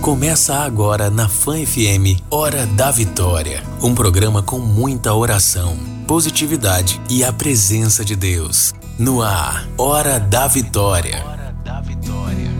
[0.00, 7.24] Começa agora na Fã FM Hora da Vitória, um programa com muita oração, positividade e
[7.24, 8.72] a presença de Deus.
[8.96, 11.22] No ar, Hora da Vitória.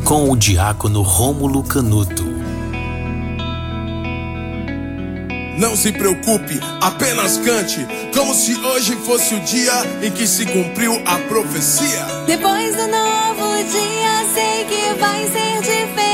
[0.04, 2.24] Com o diácono Rômulo Canuto.
[5.56, 11.00] Não se preocupe, apenas cante, como se hoje fosse o dia em que se cumpriu
[11.06, 12.04] a profecia.
[12.26, 16.07] Depois do novo dia, sei que vai ser diferente.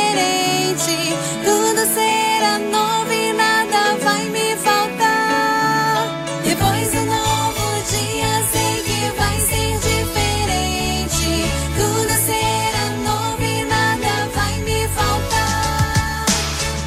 [0.76, 6.26] Tudo será novo e nada vai me faltar.
[6.42, 11.48] Depois do novo dia, sei que vai ser diferente.
[11.76, 16.26] Tudo será novo e nada vai me faltar.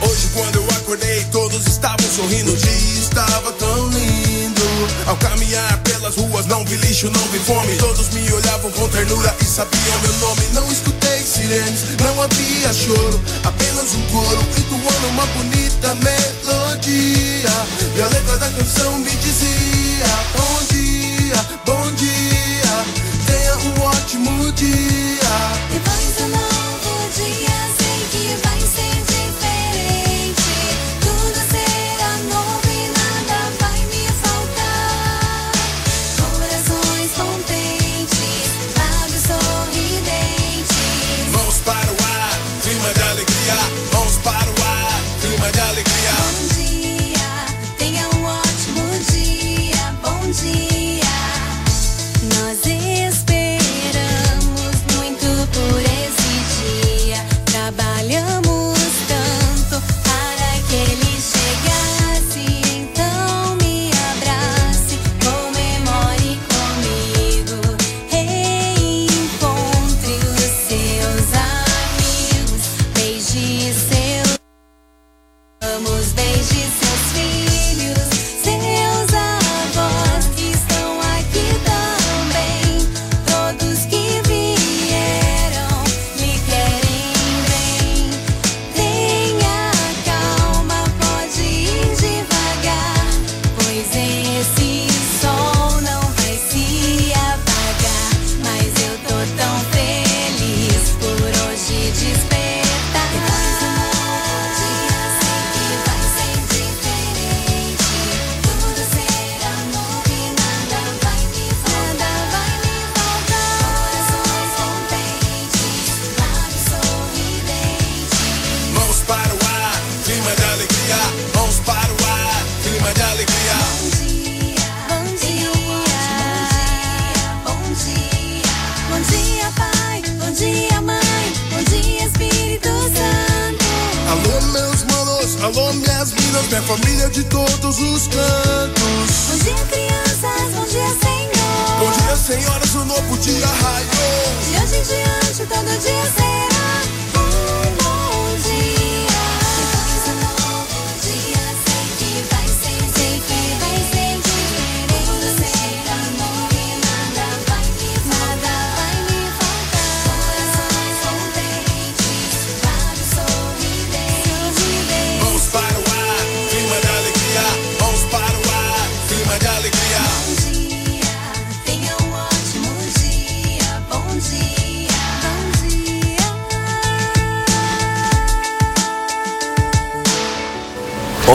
[0.01, 2.51] Hoje, quando eu acordei, todos estavam sorrindo.
[2.51, 4.67] O dia estava tão lindo.
[5.05, 7.77] Ao caminhar pelas ruas, não vi lixo, não vi fome.
[7.77, 10.41] Todos me olhavam com ternura e sabiam meu nome.
[10.53, 13.21] Não escutei sirenes, não havia choro.
[13.45, 17.49] Apenas um coro entoando uma bonita melodia.
[17.95, 22.85] E a letra da canção me dizia: Bom dia, bom dia.
[23.25, 25.47] Tenha um ótimo dia,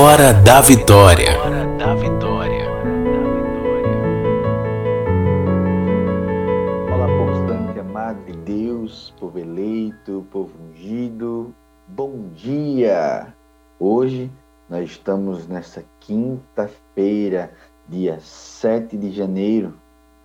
[0.02, 1.30] Hora da Vitória.
[6.92, 11.54] Olá, povo santo amado de Deus, povo eleito, povo ungido,
[11.86, 13.32] bom dia!
[13.78, 14.28] Hoje
[14.68, 17.52] nós estamos nessa quinta-feira,
[17.88, 19.72] dia 7 de janeiro,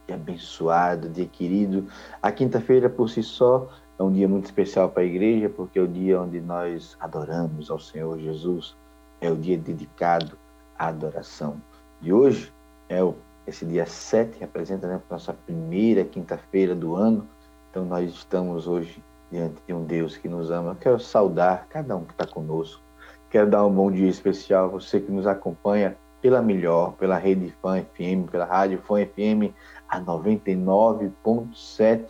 [0.08, 1.86] dia abençoado, dia querido.
[2.20, 5.84] A quinta-feira por si só é um dia muito especial para a igreja, porque é
[5.84, 8.76] o dia onde nós adoramos ao Senhor Jesus,
[9.22, 10.38] é o dia dedicado
[10.78, 11.62] à adoração.
[12.02, 12.52] De hoje
[12.90, 13.16] é o
[13.48, 17.26] esse dia 7 representa né, a nossa primeira quinta-feira do ano.
[17.72, 20.72] Então nós estamos hoje diante de um Deus que nos ama.
[20.72, 22.82] Eu quero saudar cada um que está conosco.
[23.30, 27.56] Quero dar um bom dia especial a você que nos acompanha pela melhor, pela rede
[27.62, 29.54] Fã FM, pela rádio Fã FM
[29.88, 32.04] a 99.7.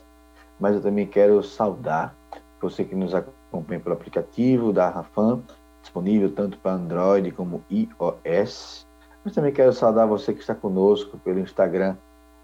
[0.59, 2.15] Mas eu também quero saudar
[2.59, 5.43] você que nos acompanha pelo aplicativo da Rafan,
[5.97, 8.85] disponível tanto para Android como iOS.
[9.23, 11.95] Mas também quero saudar você que está conosco pelo Instagram,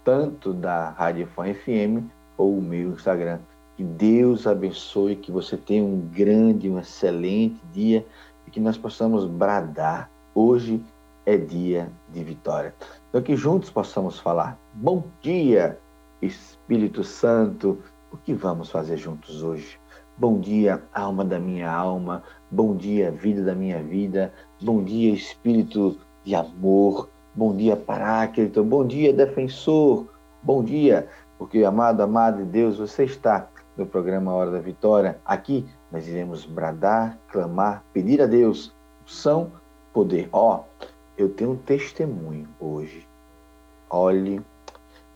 [0.04, 3.38] tanto da Rádio Fã FM ou o meu Instagram,
[3.76, 8.06] Que Deus abençoe, que você tenha um grande, um excelente dia
[8.46, 10.10] e que nós possamos bradar.
[10.34, 10.82] Hoje
[11.26, 12.74] é dia de vitória.
[13.08, 15.78] Então, que juntos possamos falar: Bom dia,
[16.20, 17.78] Espírito Santo.
[18.12, 19.78] O que vamos fazer juntos hoje?
[20.16, 22.22] Bom dia, alma da minha alma.
[22.48, 24.32] Bom dia, vida da minha vida.
[24.62, 27.08] Bom dia, Espírito de amor.
[27.34, 28.62] Bom dia, Paráclito.
[28.62, 30.06] Bom dia, defensor.
[30.40, 35.18] Bom dia, porque, amado, amado de Deus, você está no programa Hora da Vitória.
[35.24, 38.72] Aqui nós iremos bradar, clamar, pedir a Deus
[39.04, 39.50] são
[39.92, 40.28] poder.
[40.30, 40.86] Ó, oh,
[41.18, 43.04] eu tenho um testemunho hoje.
[43.90, 44.38] Olhe,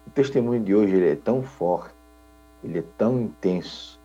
[0.05, 1.95] o testemunho de hoje ele é tão forte,
[2.65, 3.98] ele é tão intenso.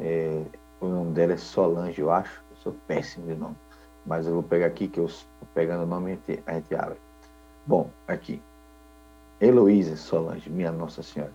[0.00, 0.42] É,
[0.80, 2.42] o nome dela é Solange, eu acho.
[2.50, 3.56] Eu sou péssimo de nome.
[4.06, 5.08] Mas eu vou pegar aqui, que eu
[5.54, 6.98] pegando o nome a gente, abre.
[7.66, 8.42] Bom, aqui.
[9.40, 11.32] Heloísa Solange, minha Nossa Senhora.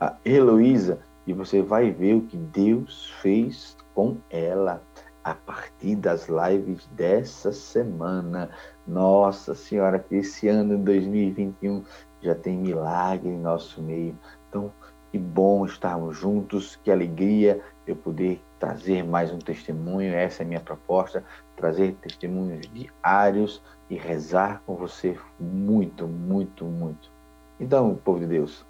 [0.00, 4.82] A Heloísa e você vai ver o que Deus fez com ela
[5.22, 8.48] a partir das lives dessa semana.
[8.86, 11.84] Nossa Senhora, que esse ano de 2021
[12.22, 14.16] já tem milagre em nosso meio.
[14.48, 14.72] Então,
[15.10, 20.12] que bom estarmos juntos, que alegria eu poder trazer mais um testemunho.
[20.12, 21.24] Essa é a minha proposta:
[21.56, 27.10] trazer testemunhos diários e rezar com você muito, muito, muito.
[27.58, 28.64] Então, povo de Deus,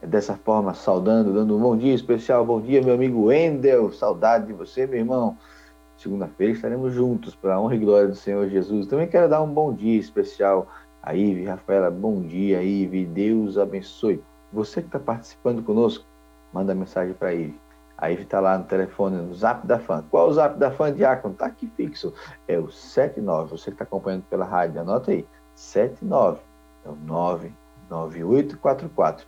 [0.00, 2.46] dessa forma, saudando, dando um bom dia especial.
[2.46, 3.92] Bom dia, meu amigo Wendel.
[3.92, 5.36] Saudade de você, meu irmão.
[5.96, 8.86] Segunda-feira estaremos juntos para a honra e glória do Senhor Jesus.
[8.86, 10.66] Também quero dar um bom dia especial
[11.02, 11.90] a Ive, Rafaela.
[11.90, 13.04] Bom dia, Ive.
[13.04, 14.22] Deus abençoe.
[14.52, 16.04] Você que está participando conosco,
[16.52, 17.58] manda mensagem para Ive.
[18.00, 20.02] A Ive está lá no telefone, no zap da fã.
[20.10, 21.34] Qual o zap da fã, Diácono?
[21.34, 22.14] Está aqui fixo.
[22.48, 23.50] É o 79.
[23.50, 25.26] Você que está acompanhando pela rádio, anota aí.
[25.54, 26.40] 79.
[26.86, 26.96] É o
[27.90, 29.26] 99844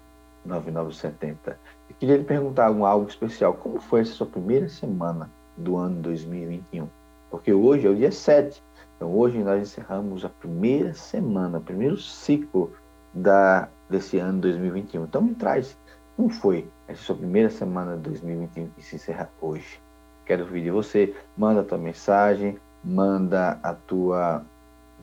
[0.45, 1.57] 9970.
[1.89, 3.53] Eu queria lhe perguntar algo especial.
[3.53, 6.89] Como foi essa sua primeira semana do ano 2021?
[7.29, 8.61] Porque hoje é o dia 7.
[9.01, 12.71] Então hoje nós encerramos a primeira semana, o primeiro ciclo
[13.11, 15.05] da, desse ano 2021.
[15.05, 15.75] Então me traz,
[16.15, 19.81] como foi essa sua primeira semana de 2021 que se encerra hoje?
[20.23, 21.15] quero ouvir de você.
[21.35, 24.45] Manda a tua mensagem, manda a tua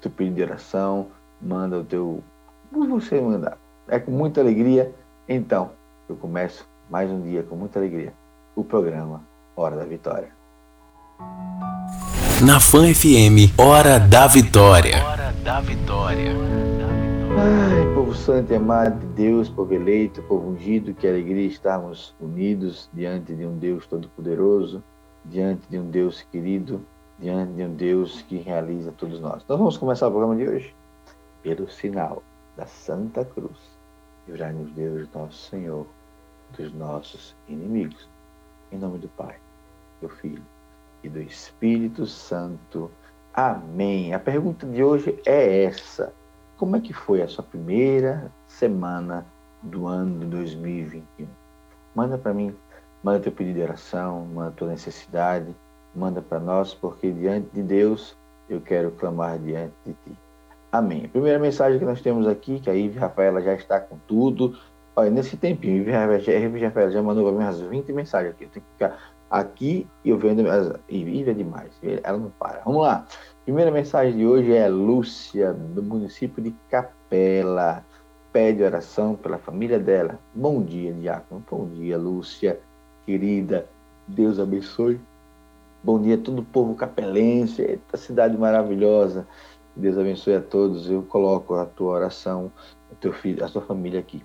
[0.01, 1.09] teu pedido de oração,
[1.43, 2.23] manda o teu.
[2.73, 3.59] O que você mandar.
[3.89, 4.95] É com muita alegria.
[5.29, 5.73] Então,
[6.09, 8.15] eu começo mais um dia com muita alegria.
[8.55, 9.25] O programa
[9.57, 10.31] Hora da Vitória.
[12.41, 15.05] Na Fan FM, Hora da Vitória.
[15.05, 16.31] Hora da Vitória.
[17.37, 22.89] Ai, povo santo e amado de Deus, povo eleito, povo ungido, que alegria estarmos unidos
[22.95, 24.85] diante de um Deus Todo-Poderoso,
[25.25, 26.81] diante de um Deus querido,
[27.19, 29.43] diante de um Deus que realiza todos nós.
[29.45, 30.73] Então vamos começar o programa de hoje
[31.43, 32.23] pelo sinal
[32.57, 33.59] da Santa Cruz.
[34.29, 35.87] Livrai-nos Deus, nosso Senhor,
[36.57, 38.09] dos nossos inimigos.
[38.71, 39.35] Em nome do Pai,
[40.01, 40.43] do Filho
[41.03, 42.91] e do Espírito Santo.
[43.33, 44.15] Amém.
[44.15, 46.13] A pergunta de hoje é essa:
[46.57, 49.25] Como é que foi a sua primeira semana
[49.63, 51.27] do ano de 2021?
[51.95, 52.55] Manda para mim
[53.03, 55.55] Manda teu pedido de oração, manda tua necessidade,
[55.95, 58.17] manda para nós, porque diante de Deus
[58.51, 60.19] eu quero clamar diante de ti.
[60.73, 61.05] Amém.
[61.05, 64.59] A primeira mensagem que nós temos aqui, que a Ive Rafaela já está com tudo.
[64.97, 68.45] Olha, nesse tempinho, Ive Rafaela já mandou para mim umas 20 mensagens aqui.
[68.45, 68.99] Eu tenho que ficar
[69.31, 70.43] aqui e eu vendo.
[70.89, 72.61] Ive é demais, ela não para.
[72.65, 73.07] Vamos lá.
[73.45, 77.85] Primeira mensagem de hoje é Lúcia, do município de Capela.
[78.33, 80.19] Pede oração pela família dela.
[80.35, 81.43] Bom dia, Diácono.
[81.51, 82.61] Bom dia, Lúcia
[83.09, 83.67] querida.
[84.07, 85.01] Deus abençoe.
[85.83, 89.27] Bom dia a todo o povo capelense, eita cidade maravilhosa.
[89.75, 90.91] Deus abençoe a todos.
[90.91, 92.53] Eu coloco a tua oração,
[92.93, 94.23] o teu filho, a tua família aqui.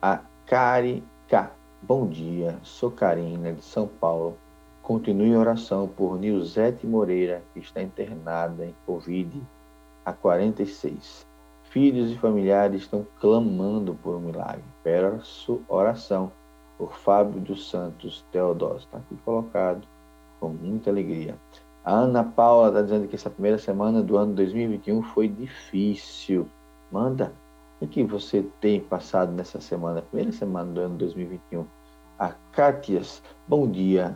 [0.00, 1.50] A Cari K.
[1.86, 4.38] Bom dia, sou Karina de São Paulo.
[4.82, 9.42] Continue em oração por Nilzete Moreira, que está internada em Covid
[10.02, 11.26] há 46.
[11.64, 14.64] Filhos e familiares estão clamando por um milagre.
[14.82, 16.32] Peço oração
[16.78, 18.86] por Fábio dos Santos Teodósio.
[18.86, 19.86] Está aqui colocado
[20.40, 21.36] com muita alegria.
[21.84, 26.48] A Ana Paula está dizendo que essa primeira semana do ano 2021 foi difícil.
[26.90, 27.30] Manda,
[27.80, 31.66] o que você tem passado nessa semana, primeira semana do ano 2021?
[32.18, 34.14] A Cátias, bom dia,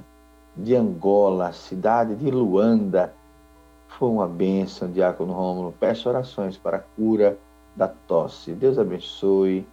[0.57, 3.12] de Angola, cidade de Luanda.
[3.88, 5.75] Foi uma bênção, Diácono Rômulo.
[5.79, 7.38] Peço orações para a cura
[7.75, 8.53] da tosse.
[8.53, 9.67] Deus abençoe.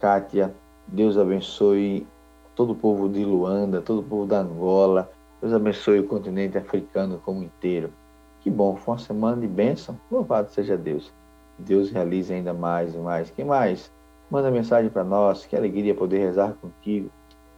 [0.00, 0.54] Kátia,
[0.86, 2.06] Deus abençoe
[2.54, 5.10] todo o povo de Luanda, todo o povo da Angola.
[5.40, 7.92] Deus abençoe o continente africano como inteiro.
[8.40, 9.98] Que bom, foi uma semana de bênção.
[10.10, 11.12] Louvado seja Deus.
[11.58, 13.30] Deus realize ainda mais e mais.
[13.30, 13.90] Quem mais?
[14.30, 15.46] Manda mensagem para nós.
[15.46, 17.10] Que alegria poder rezar contigo.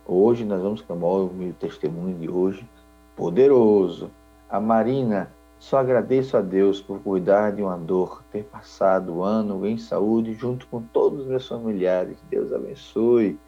[0.06, 2.68] Hoje nós vamos clamar o meu testemunho de hoje.
[3.16, 4.10] Poderoso.
[4.48, 9.66] A Marina, só agradeço a Deus por cuidar de uma dor, ter passado o ano
[9.66, 12.16] em saúde junto com todos os meus familiares.
[12.30, 13.38] Deus abençoe.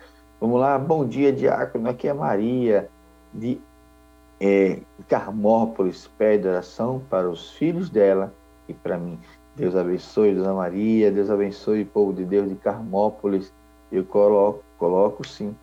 [0.40, 1.88] Vamos lá, bom dia, diácono.
[1.88, 2.90] Aqui é Maria,
[3.32, 3.60] de
[4.40, 8.32] é, Carmópolis, pede oração para os filhos dela
[8.68, 9.18] e para mim.
[9.60, 13.52] Deus abençoe, Dona Maria, Deus abençoe o povo de Deus de Carmópolis.
[13.92, 15.54] Eu coloco, coloco sim,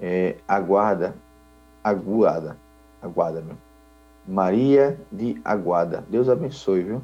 [0.00, 1.14] é, aguarda,
[1.84, 2.56] aguarda,
[3.00, 3.56] aguarda, meu.
[4.26, 6.02] Maria de Aguada.
[6.08, 7.02] Deus abençoe, viu?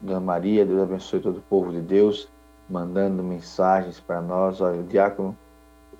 [0.00, 2.28] Dona Maria, Deus abençoe todo o povo de Deus,
[2.68, 4.60] mandando mensagens para nós.
[4.60, 5.36] Olha, o diácono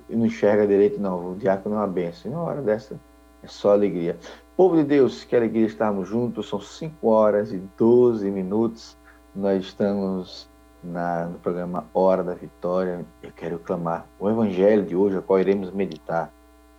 [0.09, 1.33] não enxerga direito, não.
[1.33, 2.33] O diácono é uma benção.
[2.33, 2.99] E uma hora dessa
[3.43, 4.19] é só alegria.
[4.57, 6.49] Povo de Deus, que alegria estarmos juntos.
[6.49, 8.97] São 5 horas e 12 minutos.
[9.35, 10.47] Nós estamos
[10.85, 13.03] na, no programa Hora da Vitória.
[13.23, 16.31] Eu quero clamar o evangelho de hoje, a qual iremos meditar.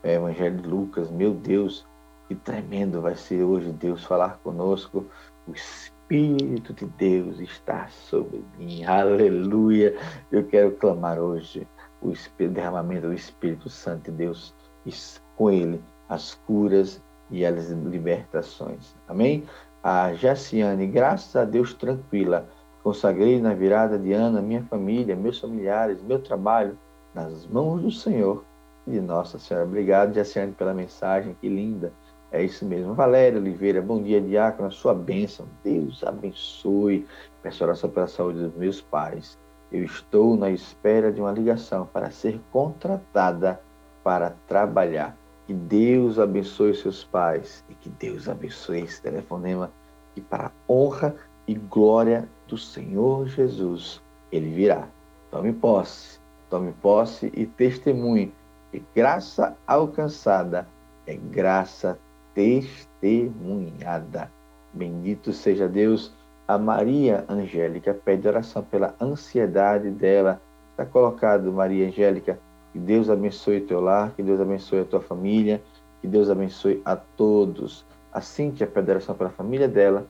[0.03, 1.09] É o evangelho de Lucas.
[1.09, 1.83] Meu Deus,
[2.27, 5.03] que tremendo vai ser hoje Deus falar conosco.
[5.47, 8.83] O Espírito de Deus está sobre mim.
[8.83, 9.97] Aleluia.
[10.31, 11.67] Eu quero clamar hoje
[12.03, 12.13] o
[12.49, 14.53] derramamento do Espírito Santo de Deus.
[14.85, 14.91] E
[15.35, 18.95] com ele as curas e as libertações.
[19.07, 19.43] Amém?
[19.83, 22.47] A Jaciane, graças a Deus, tranquila.
[22.81, 26.79] Consagrei na virada de ano minha família, meus familiares, meu trabalho
[27.13, 28.45] nas mãos do Senhor
[28.87, 29.65] e de Nossa Senhora.
[29.65, 31.35] Obrigado, Jaciane, pela mensagem.
[31.41, 31.91] Que linda.
[32.31, 32.93] É isso mesmo.
[32.93, 35.45] Valéria Oliveira, bom dia, diácono, a sua bênção.
[35.63, 37.05] Deus abençoe.
[37.41, 39.37] Peço oração pela saúde dos meus pais.
[39.69, 43.59] Eu estou na espera de uma ligação para ser contratada
[44.01, 45.17] para trabalhar.
[45.45, 49.69] Que Deus abençoe seus pais e que Deus abençoe esse telefonema
[50.15, 51.15] e para a honra
[51.47, 54.87] e glória do Senhor Jesus, ele virá.
[55.29, 56.19] Tome posse,
[56.49, 58.33] tome posse e testemunhe.
[58.71, 60.67] E graça alcançada
[61.05, 61.99] é graça
[62.33, 64.31] testemunhada.
[64.73, 66.13] Bendito seja Deus.
[66.47, 70.41] A Maria Angélica pede oração pela ansiedade dela.
[70.71, 72.39] Está colocado, Maria Angélica.
[72.73, 75.61] Que Deus abençoe teu lar, que Deus abençoe a tua família,
[76.01, 77.85] que Deus abençoe a todos.
[78.11, 80.07] A Cíntia pede oração pela família dela,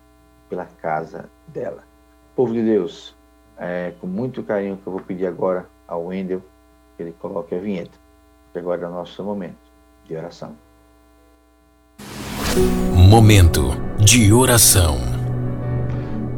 [0.49, 1.83] pela casa dela.
[2.35, 3.13] Povo de Deus,
[3.57, 6.41] é, com muito carinho que eu vou pedir agora ao Wendel
[6.95, 7.97] que ele coloque a vinheta.
[8.53, 9.57] Que agora é o nosso momento
[10.05, 10.55] de oração.
[13.09, 14.95] Momento de oração.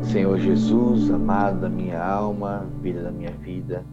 [0.02, 3.84] Senhor Jesus, amado da minha alma, vida da minha vida,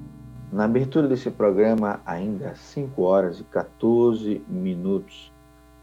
[0.52, 5.32] na abertura desse programa, ainda às 5 horas e 14 minutos,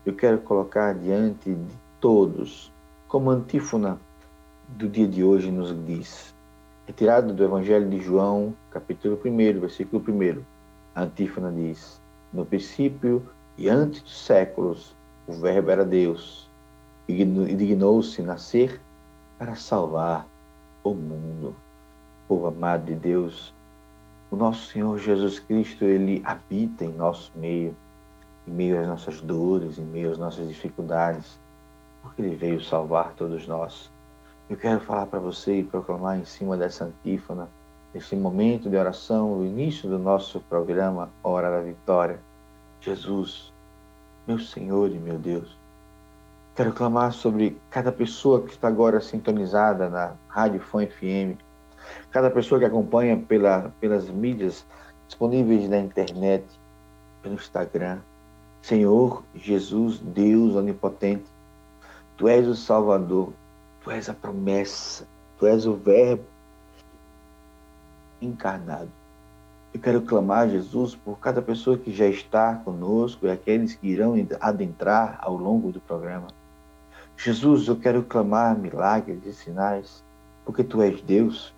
[0.06, 2.72] eu quero colocar diante de todos,
[3.08, 4.00] como antífona
[4.68, 6.36] do dia de hoje nos diz,
[6.86, 10.44] retirado do Evangelho de João, capítulo 1, versículo 1,
[10.94, 12.00] a antífona diz:
[12.32, 13.24] No princípio
[13.58, 14.96] e antes dos séculos,
[15.28, 16.48] o Verbo era Deus
[17.08, 18.80] e dignou-se nascer
[19.40, 20.28] para salvar
[20.84, 21.56] o mundo.
[22.28, 23.52] Povo amado de Deus,
[24.32, 27.76] o nosso Senhor Jesus Cristo, ele habita em nosso meio,
[28.48, 31.40] em meio às nossas dores, em meio às nossas dificuldades,
[32.02, 33.90] porque ele veio salvar todos nós.
[34.50, 37.48] Eu quero falar para você e proclamar em cima dessa antífona,
[37.94, 42.20] nesse momento de oração, o início do nosso programa Hora da Vitória.
[42.82, 43.52] Jesus,
[44.28, 45.58] meu Senhor e meu Deus.
[46.56, 51.40] Quero clamar sobre cada pessoa que está agora sintonizada na Rádio Fã FM,
[52.12, 54.66] cada pessoa que acompanha pela, pelas mídias
[55.08, 56.44] disponíveis na internet,
[57.22, 58.00] pelo Instagram.
[58.62, 61.26] Senhor Jesus, Deus onipotente,
[62.18, 63.32] Tu és o Salvador,
[63.84, 66.26] Tu és a promessa, Tu és o Verbo
[68.22, 68.90] encarnado.
[69.74, 74.16] Eu quero clamar, Jesus, por cada pessoa que já está conosco e aqueles que irão
[74.42, 76.28] adentrar ao longo do programa.
[77.16, 80.04] Jesus, eu quero clamar milagres e sinais,
[80.44, 81.54] porque Tu és Deus.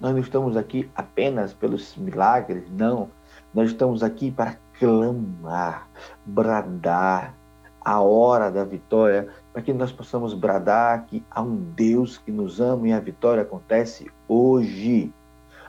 [0.00, 3.08] Nós não estamos aqui apenas pelos milagres, não.
[3.54, 5.88] Nós estamos aqui para clamar,
[6.24, 7.34] bradar
[7.82, 12.60] a hora da vitória, para que nós possamos bradar que há um Deus que nos
[12.60, 15.12] ama e a vitória acontece hoje.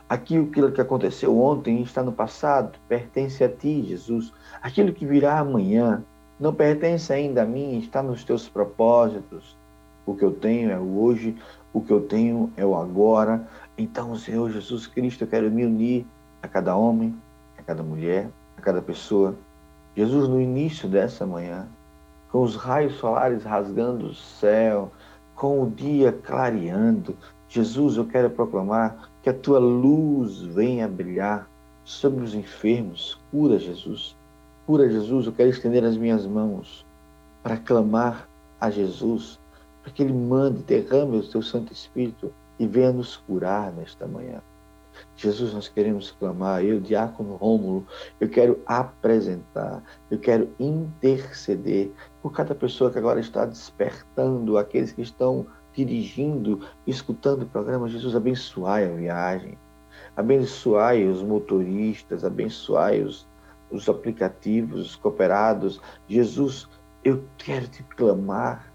[0.10, 4.34] Aquilo que aconteceu ontem está no passado, pertence a ti, Jesus.
[4.62, 6.04] Aquilo que virá amanhã
[6.40, 9.56] não pertence ainda a mim, está nos teus propósitos.
[10.06, 11.36] O que eu tenho é o hoje,
[11.74, 13.48] o que eu tenho é o agora.
[13.78, 16.06] Então, Senhor Jesus Cristo, eu quero me unir
[16.42, 17.16] a cada homem,
[17.58, 19.36] a cada mulher, a cada pessoa.
[19.96, 21.68] Jesus, no início dessa manhã,
[22.32, 24.92] com os raios solares rasgando o céu,
[25.36, 27.16] com o dia clareando,
[27.48, 31.48] Jesus, eu quero proclamar Que a tua luz venha brilhar
[31.84, 33.20] sobre os enfermos.
[33.30, 34.16] Cura, Jesus.
[34.66, 35.28] Cura, Jesus.
[35.28, 36.86] Eu quero estender as minhas mãos
[37.44, 38.28] para clamar
[38.60, 39.40] a Jesus,
[39.84, 44.42] para que Ele mande, derrame o teu Santo Espírito e venha nos curar nesta manhã.
[45.16, 47.86] Jesus, nós queremos clamar, eu, Diácono Rômulo,
[48.20, 55.02] eu quero apresentar, eu quero interceder por cada pessoa que agora está despertando, aqueles que
[55.02, 57.90] estão dirigindo, escutando o programa.
[57.90, 59.58] Jesus, abençoai a viagem,
[60.16, 63.28] abençoai os motoristas, abençoai os,
[63.72, 65.80] os aplicativos, os cooperados.
[66.08, 66.68] Jesus,
[67.04, 68.72] eu quero te clamar.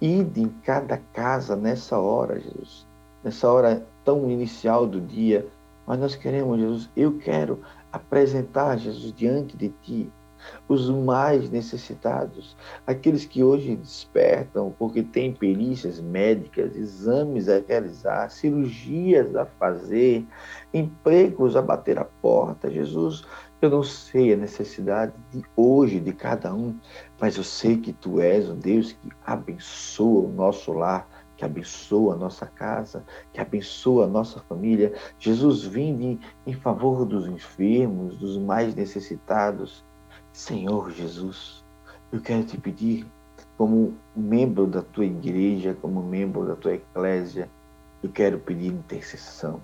[0.00, 2.85] Ide em cada casa nessa hora, Jesus,
[3.26, 5.44] nessa hora tão inicial do dia,
[5.84, 10.08] mas nós queremos, Jesus, eu quero apresentar, Jesus, diante de Ti,
[10.68, 12.56] os mais necessitados,
[12.86, 20.24] aqueles que hoje despertam porque têm perícias médicas, exames a realizar, cirurgias a fazer,
[20.72, 22.70] empregos a bater a porta.
[22.70, 23.24] Jesus,
[23.60, 26.78] eu não sei a necessidade de hoje de cada um,
[27.20, 32.14] mas eu sei que Tu és um Deus que abençoa o nosso lar que abençoa
[32.14, 34.92] a nossa casa, que abençoa a nossa família.
[35.18, 39.84] Jesus, vinde em favor dos enfermos, dos mais necessitados.
[40.32, 41.64] Senhor Jesus,
[42.12, 43.06] eu quero te pedir,
[43.56, 47.48] como membro da tua igreja, como membro da tua eclésia,
[48.02, 49.60] eu quero pedir intercessão.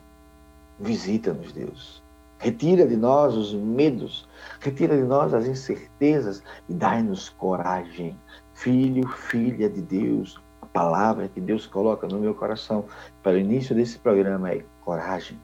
[0.81, 2.03] Visita-nos, Deus.
[2.39, 4.27] Retira de nós os medos,
[4.59, 8.17] retira de nós as incertezas e dai-nos coragem.
[8.55, 10.41] Filho, filha de Deus,
[10.73, 12.87] palavra que Deus coloca no meu coração
[13.23, 15.39] para o início desse programa é coragem.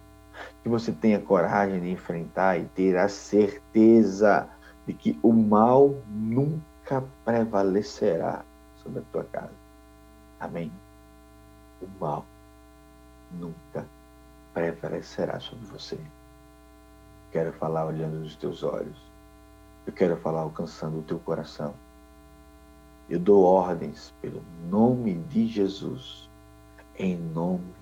[0.62, 4.48] Que você tenha coragem de enfrentar e ter a certeza
[4.86, 8.44] de que o mal nunca prevalecerá
[8.82, 9.52] sobre a tua casa.
[10.40, 10.72] Amém.
[11.82, 12.24] O mal
[13.32, 13.84] nunca
[14.54, 15.98] prevalecerá sobre você.
[17.30, 18.96] Quero falar olhando nos teus olhos.
[19.86, 21.74] Eu quero falar alcançando o teu coração.
[23.08, 26.28] Eu dou ordens pelo nome de Jesus,
[26.98, 27.72] em nome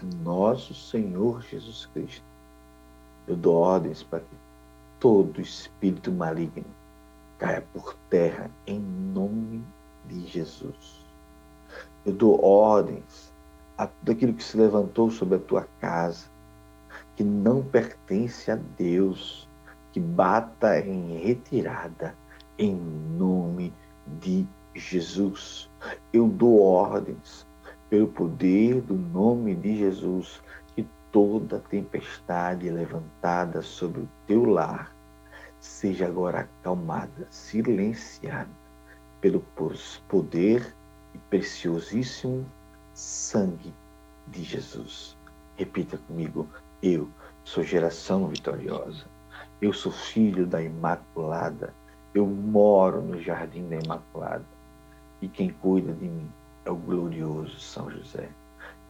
[0.00, 2.24] do nosso Senhor Jesus Cristo.
[3.28, 4.36] Eu dou ordens para que
[4.98, 6.64] todo espírito maligno
[7.38, 9.62] caia por terra, em nome
[10.08, 11.06] de Jesus.
[12.04, 13.32] Eu dou ordens
[13.76, 16.26] a tudo aquilo que se levantou sobre a tua casa,
[17.14, 19.46] que não pertence a Deus,
[19.92, 22.12] que bata em retirada,
[22.58, 23.87] em nome de
[24.20, 25.68] de Jesus.
[26.12, 27.46] Eu dou ordens
[27.90, 30.42] pelo poder do nome de Jesus
[30.74, 34.92] que toda tempestade levantada sobre o teu lar
[35.60, 38.48] seja agora acalmada, silenciada
[39.20, 39.42] pelo
[40.08, 40.74] poder
[41.14, 42.46] e preciosíssimo
[42.94, 43.72] sangue
[44.28, 45.16] de Jesus.
[45.56, 46.48] Repita comigo:
[46.82, 47.08] eu
[47.44, 49.04] sou geração vitoriosa.
[49.60, 51.74] Eu sou filho da Imaculada
[52.14, 54.44] eu moro no jardim da Imaculada
[55.20, 56.30] e quem cuida de mim
[56.64, 58.28] é o glorioso São José.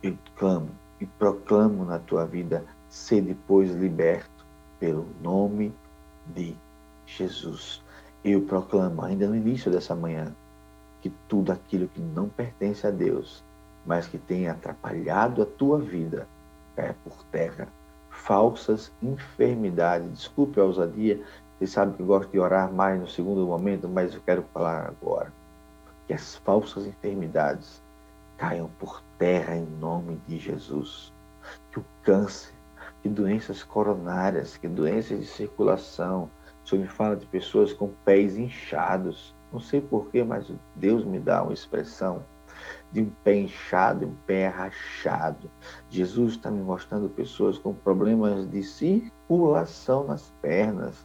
[0.02, 4.46] Eu clamo e proclamo na tua vida ser depois liberto
[4.78, 5.72] pelo nome
[6.34, 6.54] de
[7.06, 7.82] Jesus.
[8.24, 10.34] Eu proclamo ainda no início dessa manhã
[11.00, 13.42] que tudo aquilo que não pertence a Deus,
[13.86, 16.26] mas que tem atrapalhado a tua vida,
[16.74, 17.68] cai por terra.
[18.10, 21.22] Falsas enfermidades, desculpe a ousadia,
[21.58, 24.86] vocês sabem que eu gosto de orar mais no segundo momento, mas eu quero falar
[24.86, 25.32] agora.
[26.06, 27.82] Que as falsas enfermidades
[28.36, 31.12] caiam por terra em nome de Jesus.
[31.72, 32.54] Que o câncer,
[33.02, 36.30] que doenças coronárias, que doenças de circulação.
[36.64, 39.34] O Senhor me fala de pessoas com pés inchados.
[39.52, 42.22] Não sei porquê, mas Deus me dá uma expressão
[42.92, 45.50] de um pé inchado um pé rachado.
[45.90, 51.04] Jesus está me mostrando pessoas com problemas de circulação nas pernas,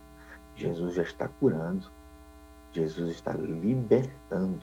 [0.56, 1.90] Jesus já está curando,
[2.72, 4.60] Jesus está libertando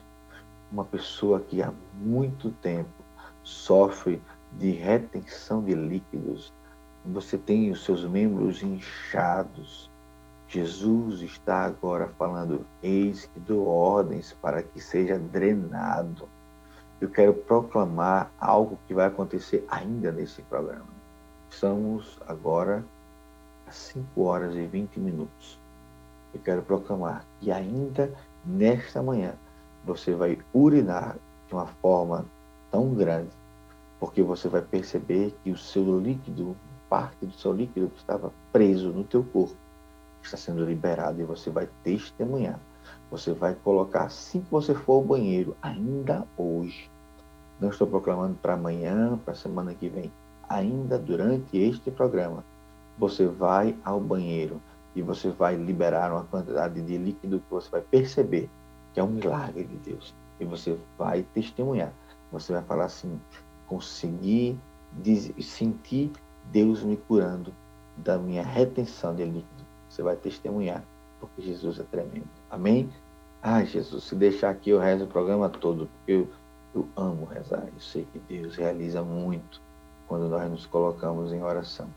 [0.71, 2.89] uma pessoa que há muito tempo
[3.43, 4.21] sofre
[4.53, 6.53] de retenção de líquidos.
[7.05, 9.89] Você tem os seus membros inchados.
[10.47, 16.27] Jesus está agora falando: Eis que dou ordens para que seja drenado.
[16.99, 20.85] Eu quero proclamar algo que vai acontecer ainda nesse programa.
[21.49, 22.85] Estamos agora
[23.65, 25.60] às 5 horas e 20 minutos
[26.33, 28.11] eu quero proclamar que ainda
[28.45, 29.33] nesta manhã
[29.85, 31.17] você vai urinar
[31.47, 32.25] de uma forma
[32.71, 33.31] tão grande,
[33.99, 36.55] porque você vai perceber que o seu líquido,
[36.89, 39.55] parte do seu líquido que estava preso no teu corpo,
[40.23, 42.59] está sendo liberado e você vai testemunhar.
[43.09, 46.89] Você vai colocar assim que você for ao banheiro, ainda hoje.
[47.59, 50.11] Não estou proclamando para amanhã, para a semana que vem.
[50.47, 52.43] ainda durante este programa,
[52.97, 54.61] você vai ao banheiro
[54.95, 58.49] e você vai liberar uma quantidade de líquido que você vai perceber
[58.93, 60.13] que é um milagre de Deus.
[60.39, 61.93] E você vai testemunhar.
[62.31, 63.19] Você vai falar assim:
[63.67, 64.57] consegui
[65.41, 66.11] sentir
[66.51, 67.53] Deus me curando
[67.97, 69.65] da minha retenção de líquido.
[69.89, 70.83] Você vai testemunhar,
[71.19, 72.27] porque Jesus é tremendo.
[72.49, 72.89] Amém?
[73.41, 76.27] Ai, Jesus, se deixar aqui eu rezo o programa todo, porque eu,
[76.73, 77.63] eu amo rezar.
[77.73, 79.61] Eu sei que Deus realiza muito
[80.07, 81.87] quando nós nos colocamos em oração.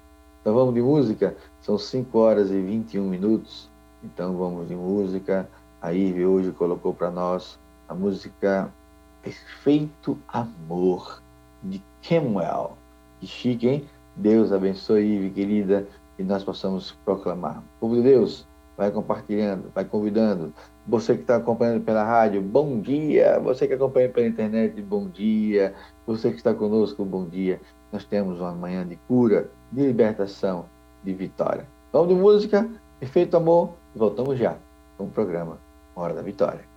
[0.44, 1.34] Então vamos de música?
[1.62, 3.66] São 5 horas e 21 minutos.
[4.02, 5.48] Então vamos de música.
[5.80, 8.70] A Ive hoje colocou para nós a música
[9.22, 11.22] Perfeito Amor,
[11.62, 12.76] de Kemuel.
[13.18, 13.88] Que chique, hein?
[14.14, 17.62] Deus abençoe, Ive, querida, e nós possamos proclamar.
[17.80, 20.52] Povo de Deus, vai compartilhando, vai convidando.
[20.86, 23.40] Você que está acompanhando pela rádio, bom dia.
[23.40, 25.74] Você que acompanha pela internet, bom dia.
[26.06, 27.62] Você que está conosco, bom dia.
[27.94, 30.64] Nós temos uma manhã de cura, de libertação,
[31.04, 31.64] de vitória.
[31.92, 34.56] Vamos de música, Perfeito Amor, e voltamos já
[34.98, 35.58] com o programa
[35.94, 36.73] Hora da Vitória.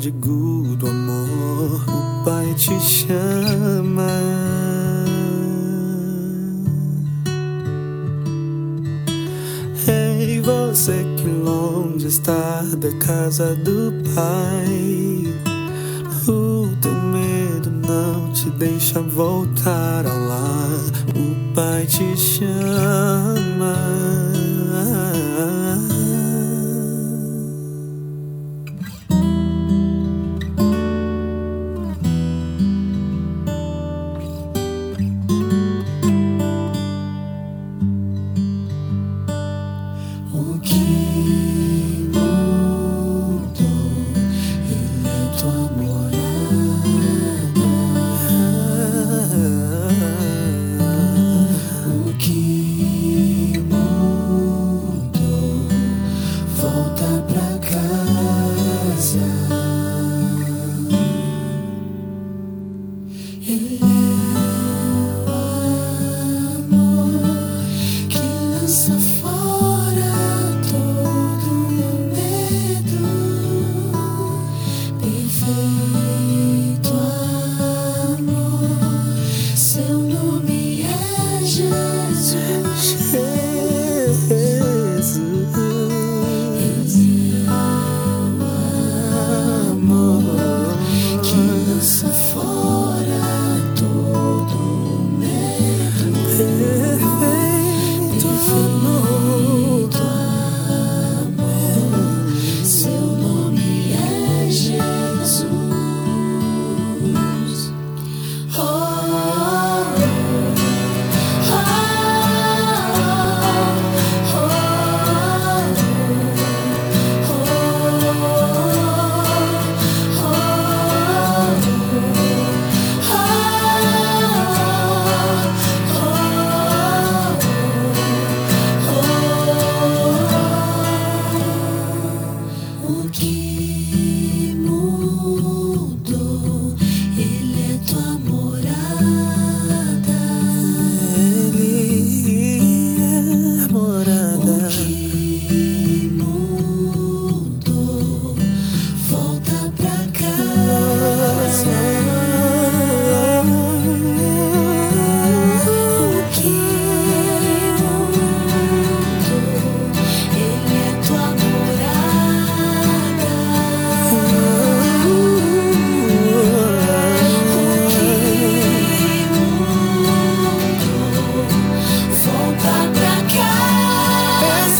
[0.00, 4.08] Pródigo do amor, o Pai te chama.
[9.86, 15.34] Ei, você que longe está da casa do Pai,
[16.26, 20.80] o teu medo não te deixa voltar ao lar
[21.14, 23.29] o Pai te chama.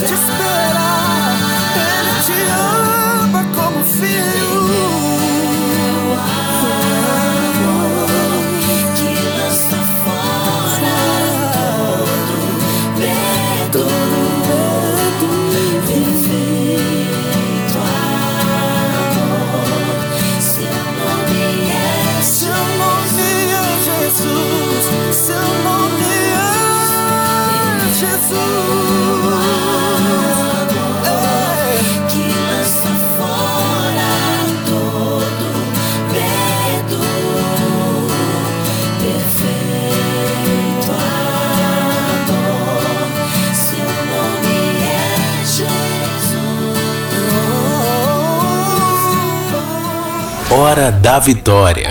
[0.00, 0.59] Just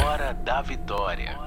[0.06, 1.40] Hora da Vitória.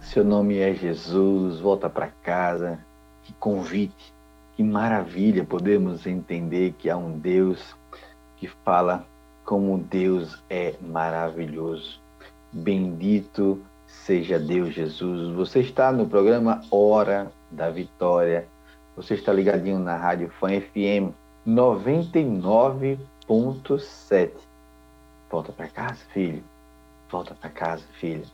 [0.00, 2.78] Seu nome é Jesus, volta para casa.
[3.24, 4.14] Que convite,
[4.54, 7.74] que maravilha podemos entender que há um Deus
[8.36, 9.04] que fala
[9.44, 12.00] como Deus é maravilhoso.
[12.52, 15.34] Bendito seja Deus Jesus.
[15.34, 18.46] Você está no programa Hora da Vitória.
[18.94, 21.12] Você está ligadinho na Rádio Fã FM
[21.44, 24.43] 99.7.
[25.30, 26.42] Volta para casa, filho.
[27.10, 28.24] Volta para casa, filha.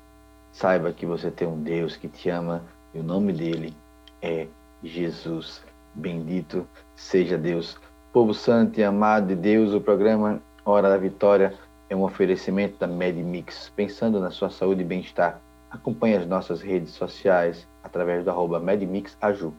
[0.53, 3.75] Saiba que você tem um Deus que te ama e o nome dele
[4.21, 4.47] é
[4.83, 5.63] Jesus.
[5.95, 7.79] Bendito seja Deus.
[8.13, 11.55] Povo santo e amado de Deus, o programa Hora da Vitória
[11.89, 13.73] é um oferecimento da MedMix.
[13.75, 19.55] Pensando na sua saúde e bem-estar, acompanhe as nossas redes sociais através do arroba MedMixAju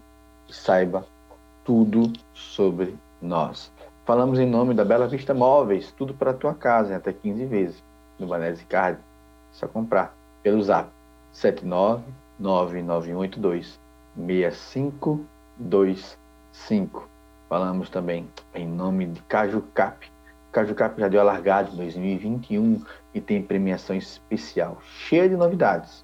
[0.47, 1.05] e saiba
[1.63, 3.71] tudo sobre nós.
[4.03, 7.45] Falamos em nome da Bela Vista Móveis, tudo para a tua casa, em até 15
[7.45, 7.83] vezes.
[8.17, 8.97] No Banese Card,
[9.51, 10.89] só comprar pelo zap
[11.33, 13.77] 7999182
[14.15, 17.07] 6525.
[17.47, 20.11] Falamos também em nome de Caju Cap.
[20.51, 22.83] Caju Cap já deu a largada em 2021
[23.13, 26.03] e tem premiação especial, cheia de novidades.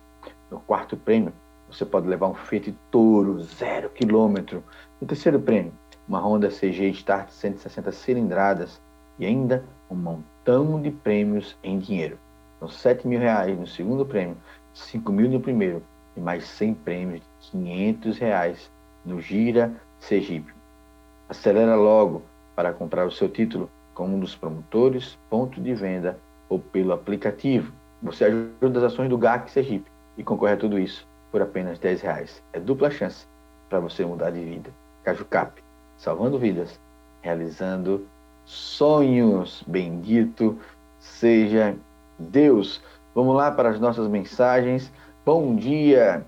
[0.52, 1.34] No quarto prêmio,
[1.70, 4.64] você pode levar um Fiat Toro zero quilômetro.
[5.02, 5.74] No terceiro prêmio,
[6.08, 8.82] uma Honda CG Start 160 cilindradas
[9.20, 12.18] e ainda um montão de prêmios em dinheiro.
[12.60, 14.38] São 7 mil reais no segundo prêmio,
[14.74, 15.84] 5 mil no primeiro
[16.16, 18.72] e mais 100 prêmios de 500 reais
[19.06, 20.54] no Gira Sergipe.
[21.30, 22.24] Acelera logo
[22.56, 26.18] para comprar o seu título com um dos promotores, ponto de venda
[26.48, 27.74] ou pelo aplicativo.
[28.02, 32.02] Você ajuda as ações do GAC Sergipe e concorre a tudo isso por apenas 10
[32.02, 32.42] reais.
[32.54, 33.28] É dupla chance
[33.70, 34.72] para você mudar de vida.
[35.04, 35.62] Cajucap,
[35.98, 36.80] salvando vidas,
[37.22, 38.08] realizando
[38.46, 39.64] sonhos.
[39.68, 40.58] Bendito
[41.00, 41.76] seja
[42.18, 42.82] Deus.
[43.14, 44.92] Vamos lá para as nossas mensagens.
[45.26, 46.26] Bom dia.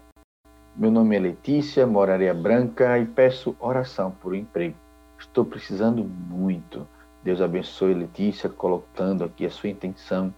[0.75, 4.75] Meu nome é Letícia, moro Areia Branca e peço oração por um emprego.
[5.17, 6.87] Estou precisando muito.
[7.23, 10.33] Deus abençoe Letícia, colocando aqui a sua intenção.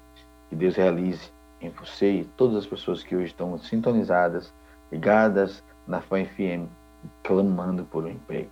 [0.49, 4.53] Que Deus realize em você e todas as pessoas que hoje estão sintonizadas,
[4.91, 6.67] ligadas na Fã FM,
[7.23, 8.49] clamando por um emprego.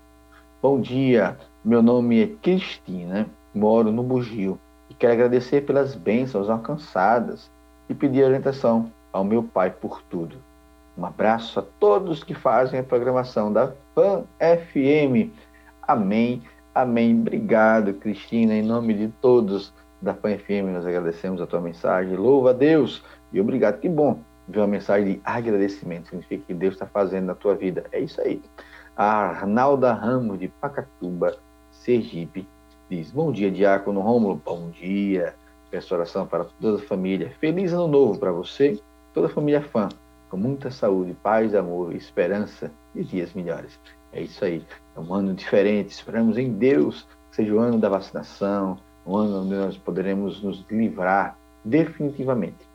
[0.62, 7.50] Bom dia, meu nome é Cristina, moro no Bugio e quero agradecer pelas bênçãos alcançadas
[7.88, 10.36] e pedir orientação ao meu pai por tudo.
[10.98, 15.32] Um abraço a todos que fazem a programação da Fan FM.
[15.82, 16.44] Amém,
[16.76, 17.18] amém.
[17.18, 22.18] Obrigado, Cristina, em nome de todos da Fan FM, nós agradecemos a tua mensagem.
[22.18, 23.80] Louva a Deus e obrigado.
[23.80, 26.10] Que bom ver uma mensagem de agradecimento.
[26.10, 27.86] Significa que Deus está fazendo na tua vida.
[27.94, 28.42] É isso aí.
[29.02, 31.38] A Arnalda Ramos, de Pacatuba,
[31.72, 32.46] Sergipe,
[32.90, 34.42] diz: Bom dia, Diácono Rômulo.
[34.44, 35.36] Bom dia.
[35.72, 37.32] Peço oração para toda a família.
[37.40, 38.78] Feliz ano novo para você,
[39.14, 39.88] toda a família fã,
[40.30, 43.80] com muita saúde, paz, amor, esperança e dias melhores.
[44.12, 44.66] É isso aí.
[44.94, 45.92] É um ano diferente.
[45.92, 50.66] Esperamos em Deus que seja o ano da vacinação, um ano onde nós poderemos nos
[50.70, 52.68] livrar definitivamente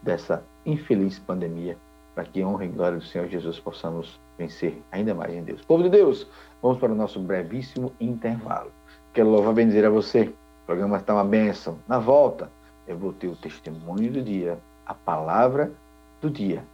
[0.00, 1.76] dessa infeliz pandemia,
[2.16, 5.60] para que honra e glória do Senhor Jesus possamos vencer ainda mais em Deus.
[5.60, 6.26] Povo de Deus,
[6.62, 8.72] vamos para o nosso brevíssimo intervalo.
[9.12, 11.78] Quero louvar bem dizer a você, o programa está uma bênção.
[11.86, 12.50] Na volta,
[12.88, 15.70] eu vou ter o testemunho do dia, a palavra
[16.22, 16.64] do dia,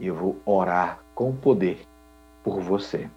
[0.00, 1.86] e eu vou orar com poder
[2.42, 3.08] por você.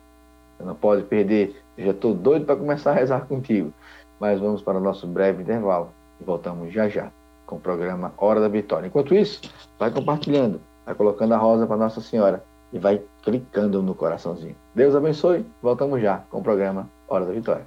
[0.57, 3.73] Você não pode perder, eu já estou doido para começar a rezar contigo.
[4.19, 5.89] Mas vamos para o nosso breve intervalo
[6.19, 7.11] e voltamos já já
[7.47, 8.85] com o programa Hora da Vitória.
[8.85, 9.41] Enquanto isso,
[9.79, 10.61] vai compartilhando,
[10.91, 14.55] vai colocando a rosa para Nossa Senhora e vai clicando no coraçãozinho.
[14.75, 15.45] Deus abençoe.
[15.61, 17.65] Voltamos já com o programa Hora da Vitória.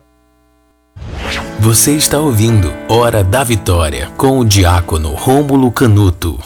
[1.61, 6.39] Você está ouvindo Hora da Vitória com o diácono Rômulo Canuto.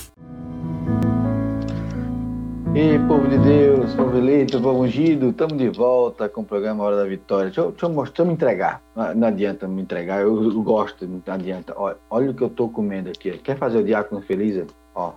[2.74, 6.96] E povo de Deus, povo eleito, povo ungido, estamos de volta com o programa Hora
[6.96, 7.46] da Vitória.
[7.46, 8.80] Deixa eu, deixa eu mostrar, me entregar.
[8.94, 11.74] Não, não, adianta me entregar, eu, eu gosto, não adianta.
[11.76, 13.32] Olha, olha o que eu estou comendo aqui.
[13.38, 14.64] Quer fazer o diácono feliz?
[14.94, 15.12] Ó,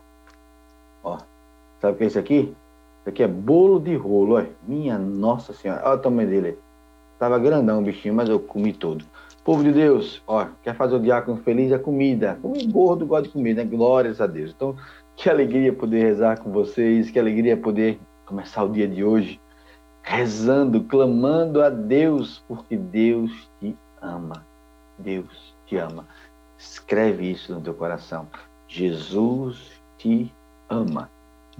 [1.03, 1.17] ó.
[1.81, 2.53] Sabe o que é isso aqui?
[2.99, 4.49] Isso aqui é bolo de rolo, olha.
[4.67, 5.81] Minha Nossa Senhora.
[5.83, 6.57] Olha o tamanho dele.
[7.17, 9.03] Tava grandão o bichinho, mas eu comi todo.
[9.43, 11.71] Povo de Deus, ó, quer fazer o diácono feliz?
[11.71, 12.37] É comida.
[12.41, 13.69] Come gordo, gosta de comida, né?
[13.69, 14.53] Glórias a Deus.
[14.55, 14.75] Então,
[15.15, 19.39] que alegria poder rezar com vocês, que alegria poder começar o dia de hoje
[20.03, 24.45] rezando, clamando a Deus, porque Deus te ama.
[24.97, 26.07] Deus te ama.
[26.57, 28.27] Escreve isso no teu coração.
[28.67, 30.33] Jesus te
[30.69, 31.09] ama.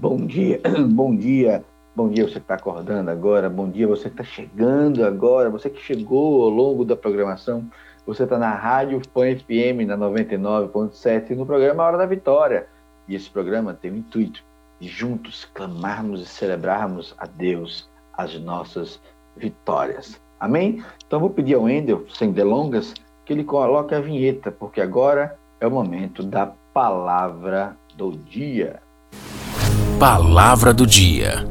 [0.02, 0.60] Bom dia,
[0.90, 5.04] bom dia, bom dia você que está acordando agora, bom dia você que está chegando
[5.04, 7.70] agora, você que chegou ao longo da programação.
[8.04, 12.66] Você está na Rádio Fã FM, na 99.7, no programa Hora da Vitória.
[13.06, 14.42] E esse programa tem o intuito
[14.80, 19.00] de juntos clamarmos e celebrarmos a Deus as nossas
[19.36, 20.20] vitórias.
[20.40, 20.82] Amém?
[21.06, 22.92] Então vou pedir ao Endel, sem delongas,
[23.24, 28.82] que ele coloque a vinheta, porque agora é o momento da palavra do dia.
[30.02, 31.48] Palavra do dia.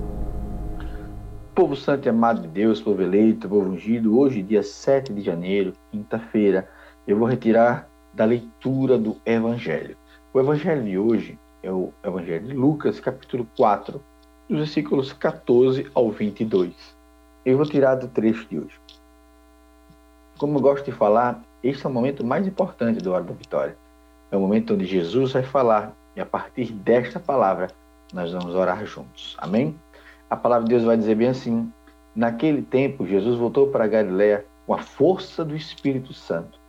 [1.55, 5.71] Povo santo e amado de Deus, povo eleito, povo ungido, hoje, dia 7 de janeiro,
[5.89, 6.69] quinta-feira,
[7.07, 9.95] eu vou retirar da leitura do Evangelho.
[10.33, 14.03] O Evangelho de hoje é o Evangelho de Lucas, capítulo 4,
[14.49, 16.73] dos versículos 14 ao 22.
[17.45, 18.77] Eu vou tirar do trecho de hoje.
[20.37, 23.77] Como eu gosto de falar, este é o momento mais importante do Hora da Vitória.
[24.29, 27.69] É o momento onde Jesus vai falar e a partir desta palavra
[28.13, 29.35] nós vamos orar juntos.
[29.39, 29.75] Amém?
[30.29, 31.71] A palavra de Deus vai dizer bem assim:
[32.15, 36.59] Naquele tempo, Jesus voltou para Galiléia com a força do Espírito Santo,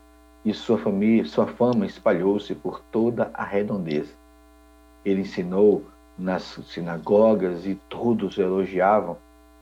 [0.44, 4.12] e sua família, sua fama espalhou-se por toda a redondeza.
[5.04, 5.84] Ele ensinou
[6.18, 9.16] nas sinagogas e todos o elogiavam,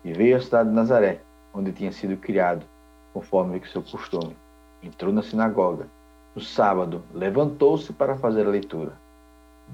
[0.04, 1.20] e veio à cidade de Nazaré,
[1.52, 2.64] onde tinha sido criado,
[3.12, 4.36] conforme o seu costume.
[4.82, 5.86] Entrou na sinagoga.
[6.34, 8.92] No sábado, levantou-se para fazer a leitura.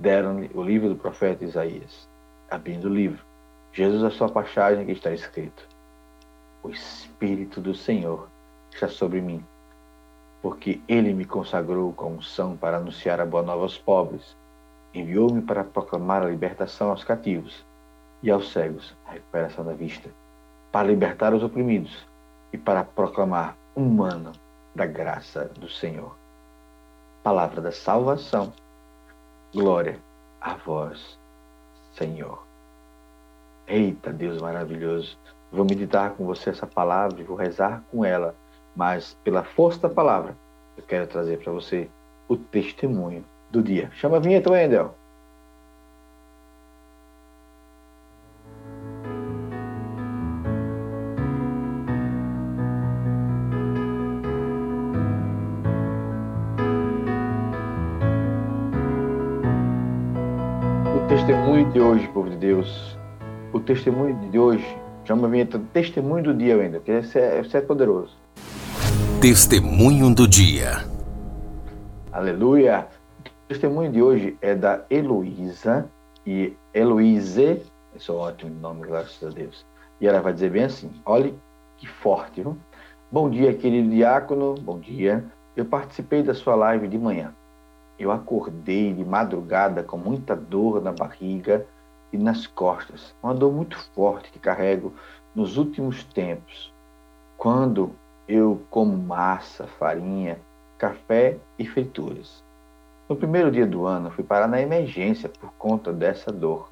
[0.00, 2.08] Deram-lhe o livro do profeta Isaías.
[2.50, 3.24] Abrindo o livro,
[3.72, 5.66] Jesus a sua passagem que está escrito:
[6.62, 8.28] O Espírito do Senhor
[8.72, 9.44] está sobre mim,
[10.40, 14.36] porque ele me consagrou com unção para anunciar a boa nova aos pobres
[14.96, 17.62] Enviou-me para proclamar a libertação aos cativos
[18.22, 20.08] e aos cegos, a recuperação da vista,
[20.72, 22.06] para libertar os oprimidos
[22.50, 24.32] e para proclamar um ano
[24.74, 26.16] da graça do Senhor.
[27.22, 28.54] Palavra da salvação.
[29.54, 29.98] Glória
[30.40, 31.18] a vós,
[31.92, 32.44] Senhor.
[33.66, 35.18] Eita, Deus maravilhoso.
[35.50, 38.34] Vou meditar com você essa palavra e vou rezar com ela,
[38.74, 40.36] mas pela força da palavra,
[40.76, 41.88] eu quero trazer para você
[42.28, 43.90] o testemunho do dia.
[43.94, 44.94] Chama a vinheta, Wendel.
[61.96, 62.98] Hoje, povo de Deus.
[63.54, 64.78] O testemunho de hoje.
[65.06, 68.14] Chama a vinheta Testemunho do Dia, Wendel, que esse é, esse é poderoso.
[69.20, 70.84] Testemunho do Dia.
[72.12, 72.86] Aleluia.
[73.24, 75.88] O testemunho de hoje é da Heloísa
[76.26, 77.62] e Heloíse,
[77.94, 79.64] esse é um ótimo nome, graças a Deus.
[80.00, 81.34] E ela vai dizer bem assim: olhe
[81.78, 82.58] que forte, viu?
[83.10, 85.24] Bom dia, querido diácono, bom dia.
[85.56, 87.32] Eu participei da sua live de manhã.
[87.98, 91.64] Eu acordei de madrugada com muita dor na barriga
[92.12, 94.92] e nas costas, uma dor muito forte que carrego
[95.34, 96.72] nos últimos tempos.
[97.36, 97.92] Quando
[98.28, 100.38] eu como massa, farinha,
[100.78, 102.42] café e frituras.
[103.08, 106.70] No primeiro dia do ano, fui parar na emergência por conta dessa dor.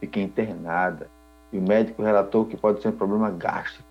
[0.00, 1.08] Fiquei internada
[1.52, 3.88] e o médico relatou que pode ser um problema gástrico.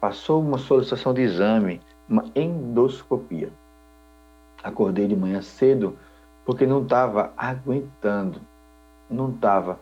[0.00, 3.50] Passou uma solicitação de exame, uma endoscopia.
[4.62, 5.96] Acordei de manhã cedo
[6.44, 8.40] porque não estava aguentando,
[9.08, 9.78] não estava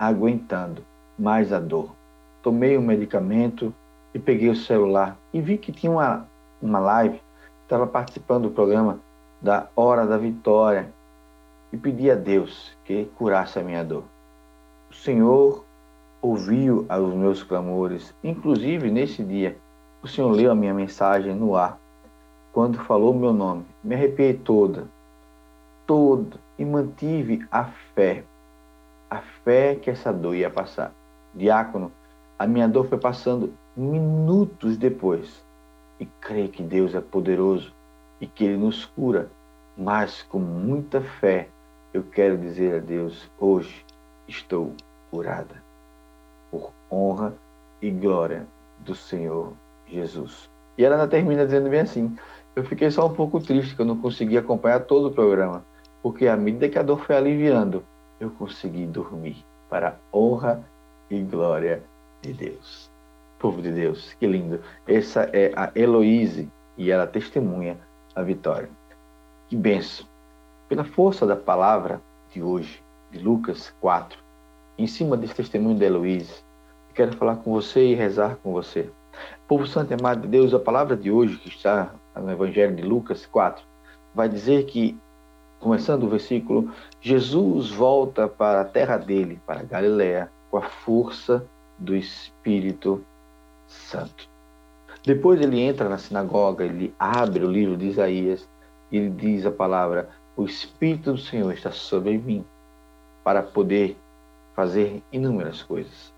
[0.00, 0.82] aguentando
[1.18, 1.94] mais a dor.
[2.42, 3.74] Tomei o um medicamento
[4.14, 6.26] e peguei o celular e vi que tinha uma,
[6.62, 7.20] uma live,
[7.64, 8.98] estava participando do programa
[9.42, 10.90] da hora da vitória
[11.70, 14.04] e pedi a Deus que curasse a minha dor.
[14.90, 15.64] O Senhor
[16.22, 19.56] ouviu os meus clamores, inclusive nesse dia,
[20.02, 21.78] o Senhor leu a minha mensagem no ar,
[22.52, 23.66] quando falou meu nome.
[23.84, 24.86] Me arrepiei toda,
[25.86, 28.24] toda, e mantive a fé,
[29.50, 30.92] fé que essa dor ia passar.
[31.34, 31.90] Diácono,
[32.38, 35.44] a minha dor foi passando minutos depois,
[35.98, 37.74] e creio que Deus é poderoso
[38.20, 39.28] e que Ele nos cura,
[39.76, 41.48] mas com muita fé
[41.92, 43.84] eu quero dizer a Deus: hoje
[44.28, 44.72] estou
[45.10, 45.60] curada,
[46.48, 47.34] por honra
[47.82, 48.46] e glória
[48.78, 49.52] do Senhor
[49.88, 50.48] Jesus.
[50.78, 52.16] E ela ainda termina dizendo bem assim:
[52.54, 55.64] eu fiquei só um pouco triste que eu não consegui acompanhar todo o programa,
[56.00, 57.82] porque à medida que a dor foi aliviando,
[58.20, 60.62] eu consegui dormir para honra
[61.08, 61.82] e glória
[62.22, 62.90] de Deus.
[63.38, 64.60] Povo de Deus, que lindo.
[64.86, 67.78] Essa é a Heloíse e ela testemunha
[68.14, 68.68] a vitória.
[69.48, 70.06] Que benção.
[70.68, 72.00] Pela força da palavra
[72.30, 74.18] de hoje, de Lucas 4,
[74.78, 76.34] em cima desse testemunho de Heloísa,
[76.94, 78.90] quero falar com você e rezar com você.
[79.48, 82.82] Povo Santo e amado de Deus, a palavra de hoje, que está no Evangelho de
[82.82, 83.64] Lucas 4,
[84.14, 84.98] vai dizer que,
[85.60, 91.44] começando o versículo, Jesus volta para a terra dele, para Galiléia, com a força
[91.78, 93.04] do Espírito
[93.68, 94.28] Santo.
[95.04, 98.48] Depois ele entra na sinagoga, ele abre o livro de Isaías
[98.90, 102.44] e ele diz a palavra: O Espírito do Senhor está sobre mim
[103.22, 103.96] para poder
[104.54, 106.12] fazer inúmeras coisas.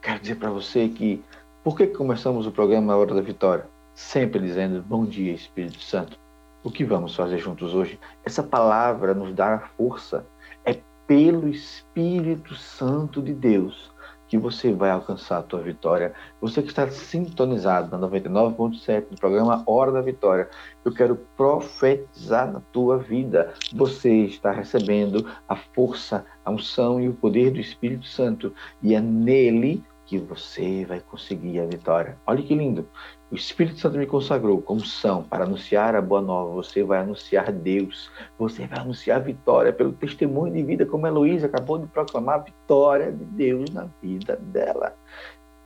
[0.00, 1.22] Quero dizer para você que
[1.62, 3.66] por que começamos o programa Hora da Vitória?
[3.94, 6.21] Sempre dizendo: Bom dia, Espírito Santo.
[6.64, 7.98] O que vamos fazer juntos hoje?
[8.24, 10.24] Essa palavra nos dá força.
[10.64, 13.92] É pelo Espírito Santo de Deus
[14.28, 16.14] que você vai alcançar a tua vitória.
[16.40, 20.48] Você que está sintonizado na 99.7 no programa Hora da Vitória,
[20.84, 23.52] eu quero profetizar na tua vida.
[23.74, 29.00] Você está recebendo a força, a unção e o poder do Espírito Santo e é
[29.00, 32.16] nele que você vai conseguir a vitória.
[32.26, 32.88] Olha que lindo.
[33.32, 36.52] O Espírito Santo me consagrou como são para anunciar a boa nova.
[36.52, 38.10] Você vai anunciar Deus.
[38.38, 42.42] Você vai anunciar vitória pelo testemunho de vida, como a Heloísa acabou de proclamar a
[42.42, 44.94] vitória de Deus na vida dela.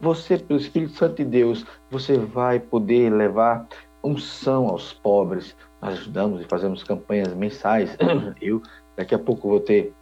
[0.00, 3.66] Você, pelo Espírito Santo de Deus, você vai poder levar
[4.00, 5.56] unção aos pobres.
[5.82, 7.96] Nós ajudamos e fazemos campanhas mensais.
[8.40, 8.62] Eu,
[8.96, 9.92] daqui a pouco, vou ter,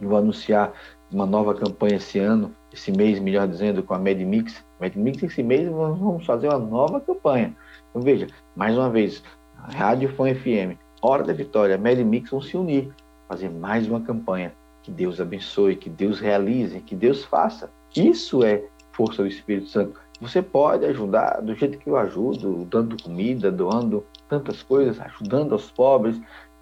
[0.00, 0.72] vou anunciar
[1.10, 4.62] uma nova campanha esse ano esse mês, melhor dizendo, com a MedMix.
[4.80, 7.54] MedMix, esse mês, nós vamos fazer uma nova campanha.
[7.90, 9.22] Então, veja, mais uma vez,
[9.54, 12.92] Rádio Fã FM, Hora da Vitória, MedMix vão se unir,
[13.28, 14.52] fazer mais uma campanha.
[14.82, 17.70] Que Deus abençoe, que Deus realize, que Deus faça.
[17.94, 20.00] Isso é força do Espírito Santo.
[20.20, 25.70] Você pode ajudar do jeito que eu ajudo, dando comida, doando tantas coisas, ajudando os
[25.70, 26.20] pobres,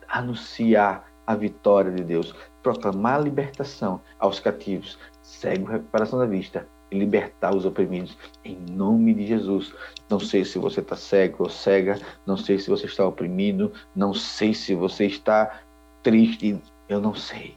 [0.09, 6.67] anunciar a vitória de Deus, proclamar a libertação aos cativos, cego, recuperação da vista
[6.99, 9.73] libertar os oprimidos em nome de Jesus.
[10.09, 14.15] Não sei se você está cego ou cega, não sei se você está oprimido, não
[14.15, 15.61] sei se você está
[16.03, 17.57] triste, eu não sei,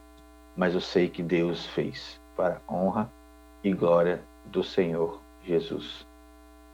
[0.56, 3.10] mas eu sei que Deus fez para a honra
[3.62, 6.06] e glória do Senhor Jesus,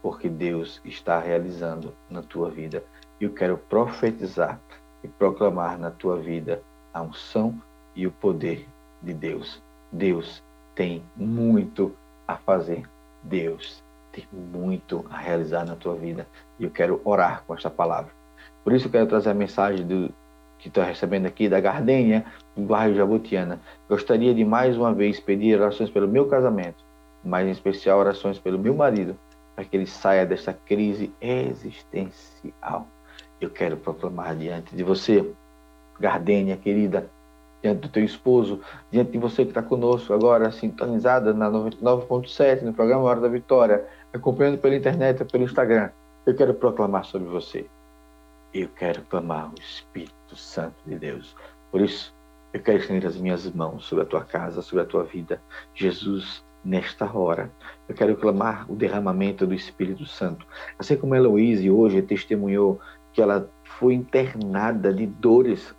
[0.02, 2.82] porque Deus está realizando na tua vida.
[3.20, 4.60] Eu quero profetizar
[5.02, 6.62] e proclamar na tua vida
[6.92, 7.60] a unção
[7.94, 8.66] e o poder
[9.02, 9.62] de Deus.
[9.92, 10.42] Deus
[10.74, 11.94] tem muito
[12.26, 12.82] a fazer.
[13.22, 16.26] Deus tem muito a realizar na tua vida.
[16.58, 18.10] E eu quero orar com esta palavra.
[18.64, 20.12] Por isso eu quero trazer a mensagem do,
[20.58, 22.24] que estou recebendo aqui da Gardênia,
[22.54, 23.60] do bairro Jabutiana.
[23.88, 26.84] Gostaria de mais uma vez pedir orações pelo meu casamento,
[27.24, 29.16] mas em especial orações pelo meu marido,
[29.54, 32.86] para que ele saia desta crise existencial.
[33.40, 35.30] Eu quero proclamar diante de você,
[36.00, 37.08] Gardênia querida,
[37.66, 38.60] diante do teu esposo,
[38.92, 43.84] diante de você que está conosco agora, sintonizada na 99.7, no programa Hora da Vitória,
[44.12, 45.90] acompanhando pela internet ou pelo Instagram.
[46.24, 47.66] Eu quero proclamar sobre você.
[48.54, 51.34] Eu quero clamar o Espírito Santo de Deus.
[51.72, 52.14] Por isso,
[52.52, 55.40] eu quero estender as minhas mãos sobre a tua casa, sobre a tua vida.
[55.74, 57.50] Jesus, nesta hora,
[57.88, 60.46] eu quero clamar o derramamento do Espírito Santo.
[60.78, 62.80] Assim como Heloísa hoje testemunhou
[63.12, 65.74] que ela foi internada de dores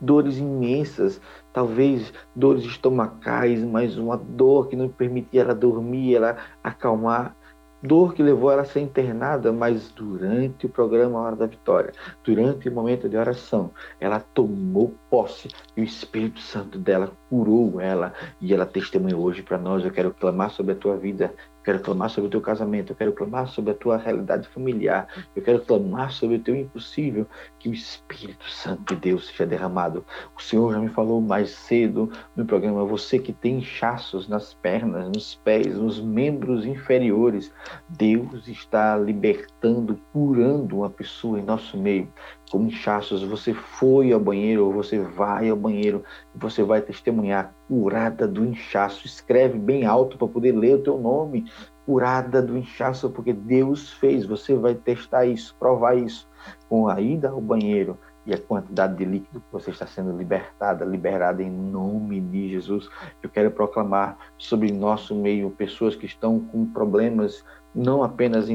[0.00, 1.20] dores imensas,
[1.52, 7.36] talvez dores estomacais, mas uma dor que não permitia ela dormir, ela acalmar.
[7.82, 11.92] Dor que levou ela a ser internada, mas durante o programa Hora da Vitória,
[12.22, 18.12] durante o momento de oração, ela tomou posse e o Espírito Santo dela curou ela
[18.38, 19.82] e ela testemunhou hoje para nós.
[19.82, 21.32] Eu quero clamar sobre a tua vida,
[21.64, 25.42] quero clamar sobre o teu casamento, eu quero clamar sobre a tua realidade familiar, eu
[25.42, 27.26] quero clamar sobre o teu impossível,
[27.58, 30.04] que o Espírito Santo de Deus seja derramado.
[30.36, 35.08] O Senhor já me falou mais cedo no programa, você que tem inchaços nas pernas,
[35.08, 37.52] nos pés, nos membros inferiores,
[37.88, 42.08] Deus está libertando, curando uma pessoa em nosso meio
[42.50, 43.22] com inchaços.
[43.22, 46.02] Você foi ao banheiro ou você vai ao banheiro
[46.34, 49.06] você vai testemunhar curada do inchaço.
[49.06, 51.50] Escreve bem alto para poder ler o teu nome.
[51.86, 54.26] Curada do inchaço, porque Deus fez.
[54.26, 56.28] Você vai testar isso, provar isso
[56.68, 60.84] com a ida ao banheiro e a quantidade de líquido que você está sendo libertada,
[60.84, 62.88] liberada em nome de Jesus.
[63.22, 67.44] Eu quero proclamar sobre nosso meio pessoas que estão com problemas
[67.74, 68.48] não apenas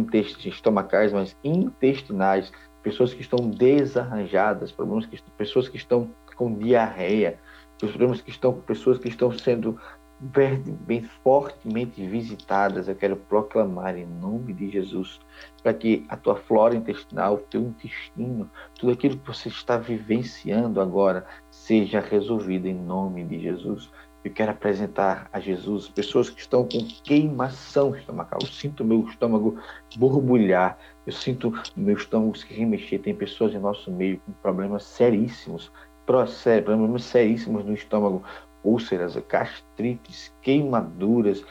[0.46, 2.52] estomacais, mas intestinais,
[2.86, 7.40] pessoas que estão desarranjadas, problemas que, pessoas que estão com diarreia,
[7.80, 9.80] problemas que estão pessoas que estão sendo
[10.20, 12.88] bem fortemente visitadas.
[12.88, 15.20] Eu quero proclamar em nome de Jesus
[15.64, 20.80] para que a tua flora intestinal, o teu intestino, tudo aquilo que você está vivenciando
[20.80, 23.90] agora seja resolvido em nome de Jesus.
[24.24, 28.40] Eu quero apresentar a Jesus pessoas que estão com queimação estomacal.
[28.42, 29.60] Eu sinto meu estômago
[29.98, 33.00] borbulhar, eu sinto meu estômago se remexer.
[33.02, 35.72] Tem pessoas em nosso meio com problemas seríssimos,
[36.06, 38.24] problemas seríssimos no estômago,
[38.64, 41.44] úlceras, gastrites, queimaduras,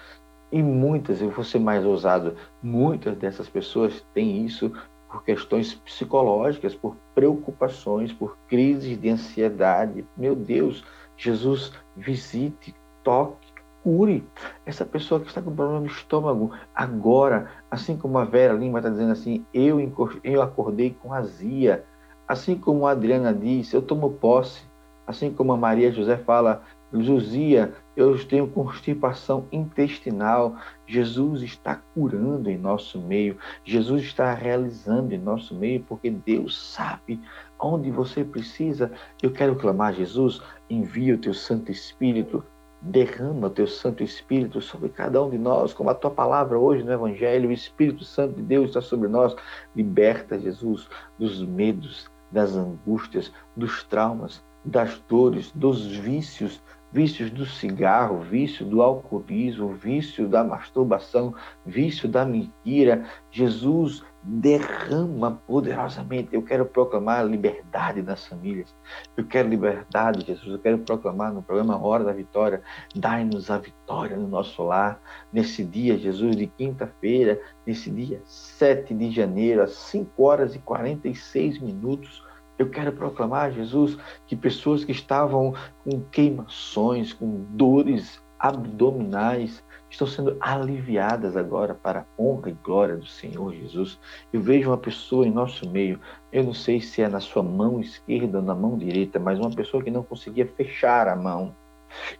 [0.52, 4.70] E muitas, eu vou ser mais ousado, muitas dessas pessoas têm isso
[5.10, 10.04] por questões psicológicas, por preocupações, por crises de ansiedade.
[10.16, 10.84] Meu Deus,
[11.16, 13.43] Jesus visite, toque,
[13.84, 14.26] cure
[14.64, 18.88] essa pessoa que está com problema no estômago agora, assim como a Vera Lima está
[18.88, 19.78] dizendo assim, eu,
[20.24, 21.84] eu acordei com azia,
[22.26, 24.62] assim como a Adriana disse, eu tomo posse,
[25.06, 26.62] assim como a Maria José fala,
[27.02, 30.56] Josia, eu tenho constipação intestinal.
[30.86, 33.36] Jesus está curando em nosso meio.
[33.64, 37.20] Jesus está realizando em nosso meio, porque Deus sabe
[37.58, 38.92] onde você precisa.
[39.20, 42.44] Eu quero clamar, Jesus, envia o teu Santo Espírito
[42.84, 46.92] derrama teu Santo Espírito sobre cada um de nós, como a tua palavra hoje no
[46.92, 49.34] Evangelho, o Espírito Santo de Deus está sobre nós.
[49.74, 56.62] Liberta, Jesus, dos medos, das angústias, dos traumas, das dores, dos vícios,
[56.92, 63.06] vícios do cigarro, vício do alcoolismo, vício da masturbação, vício da mentira.
[63.30, 66.30] Jesus derrama poderosamente.
[66.32, 68.74] Eu quero proclamar liberdade nas famílias.
[69.16, 70.52] Eu quero liberdade, Jesus.
[70.52, 72.62] Eu quero proclamar no programa Hora da Vitória.
[72.94, 74.98] Dai-nos a vitória no nosso lar.
[75.30, 81.58] Nesse dia, Jesus, de quinta-feira, nesse dia 7 de janeiro, às 5 horas e 46
[81.58, 82.24] minutos
[82.56, 89.64] eu quero proclamar, Jesus, que pessoas que estavam com queimações, com dores abdominais,
[89.94, 93.98] estão sendo aliviadas agora para a honra e glória do Senhor Jesus.
[94.32, 95.98] Eu vejo uma pessoa em nosso meio,
[96.32, 99.50] eu não sei se é na sua mão esquerda ou na mão direita, mas uma
[99.50, 101.54] pessoa que não conseguia fechar a mão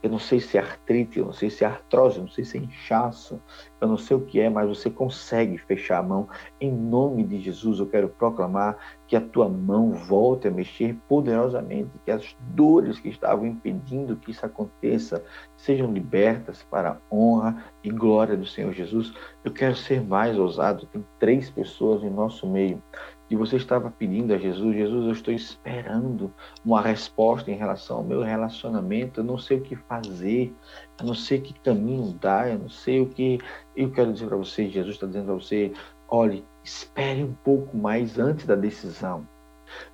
[0.03, 2.45] eu não sei se é artrite, eu não sei se é artrose, eu não sei
[2.45, 3.41] se é inchaço,
[3.81, 6.29] eu não sei o que é, mas você consegue fechar a mão.
[6.61, 11.91] Em nome de Jesus, eu quero proclamar que a tua mão volte a mexer poderosamente,
[12.05, 15.23] que as dores que estavam impedindo que isso aconteça
[15.57, 19.13] sejam libertas para a honra e glória do Senhor Jesus.
[19.45, 20.87] Eu quero ser mais ousado.
[20.87, 22.83] Tem três pessoas em nosso meio
[23.29, 26.33] que você estava pedindo a Jesus, Jesus, eu estou esperando
[26.65, 30.55] uma resposta em relação ao meu relacionamento, eu não sei o que fazer,
[31.01, 33.39] eu não sei que caminho dar, eu não sei o que.
[33.75, 35.73] Eu quero dizer para você, Jesus está dizendo para você,
[36.09, 39.27] olhe, espere um pouco mais antes da decisão.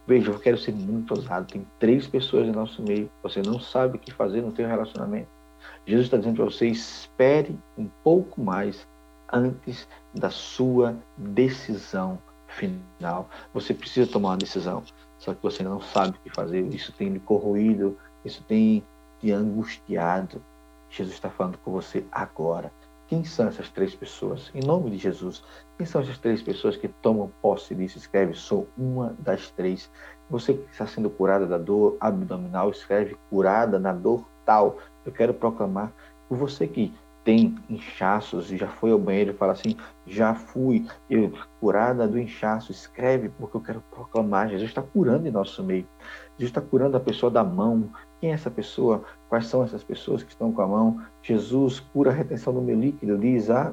[0.07, 1.47] Veja, eu quero ser muito ousado.
[1.47, 3.11] Tem três pessoas em nosso meio.
[3.23, 5.29] Você não sabe o que fazer no seu relacionamento.
[5.87, 8.87] Jesus está dizendo para você: espere um pouco mais
[9.33, 12.19] antes da sua decisão
[12.51, 13.29] final.
[13.53, 14.83] Você precisa tomar uma decisão,
[15.19, 16.63] só que você não sabe o que fazer.
[16.75, 18.83] Isso tem lhe corroído, isso tem
[19.21, 20.43] te angustiado.
[20.89, 22.73] Jesus está falando com você agora.
[23.07, 24.51] Quem são essas três pessoas?
[24.55, 25.43] Em nome de Jesus,
[25.77, 27.99] quem são essas três pessoas que tomam posse disso?
[27.99, 29.91] Escreve, sou uma das três.
[30.29, 34.79] Você que está sendo curada da dor abdominal, escreve curada na dor tal.
[35.05, 35.93] Eu quero proclamar
[36.29, 36.95] por você que
[37.31, 42.19] tem inchaços e já foi ao banheiro e fala assim: já fui, eu curada do
[42.19, 44.49] inchaço, escreve porque eu quero proclamar.
[44.49, 45.87] Jesus está curando em nosso meio.
[46.37, 47.89] Jesus está curando a pessoa da mão.
[48.21, 49.05] Quem é essa pessoa?
[49.29, 51.01] Quais são essas pessoas que estão com a mão?
[51.23, 53.73] Jesus cura a retenção do meu líquido, diz a,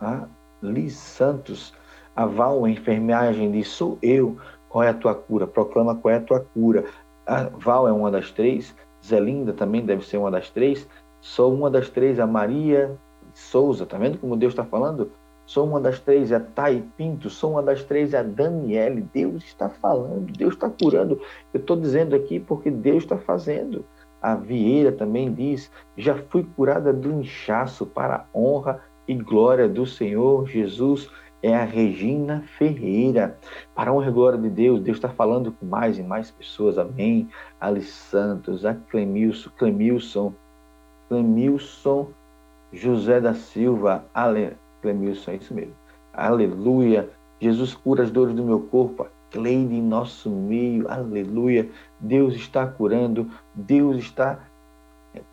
[0.00, 0.28] a
[0.62, 1.74] Liz Santos.
[2.14, 4.36] A Val, a enfermagem, diz: sou eu.
[4.68, 5.48] Qual é a tua cura?
[5.48, 6.84] Proclama qual é a tua cura.
[7.26, 8.72] A Val é uma das três.
[9.04, 10.86] Zelinda também deve ser uma das três.
[11.22, 12.98] Sou uma das três, a Maria
[13.32, 15.12] Souza, tá vendo como Deus está falando?
[15.46, 17.30] Sou uma das três, é a Thay Pinto.
[17.30, 19.06] Sou uma das três, é a Daniele.
[19.14, 21.20] Deus está falando, Deus está curando.
[21.54, 23.84] Eu estou dizendo aqui porque Deus está fazendo.
[24.20, 29.86] A Vieira também diz: já fui curada do inchaço para a honra e glória do
[29.86, 31.08] Senhor Jesus.
[31.40, 33.38] É a Regina Ferreira.
[33.76, 36.78] Para a honra e glória de Deus, Deus está falando com mais e mais pessoas.
[36.78, 37.28] Amém.
[37.60, 40.34] Alice Santos, a Clemilson, Clemilson
[41.12, 42.08] Clemilson
[42.72, 44.56] José da Silva, Ale...
[44.80, 45.74] Clemilson, é isso mesmo.
[46.10, 47.10] Aleluia.
[47.38, 49.06] Jesus cura as dores do meu corpo.
[49.30, 50.90] Cleide em nosso meio.
[50.90, 51.68] Aleluia.
[52.00, 53.30] Deus está curando.
[53.54, 54.38] Deus está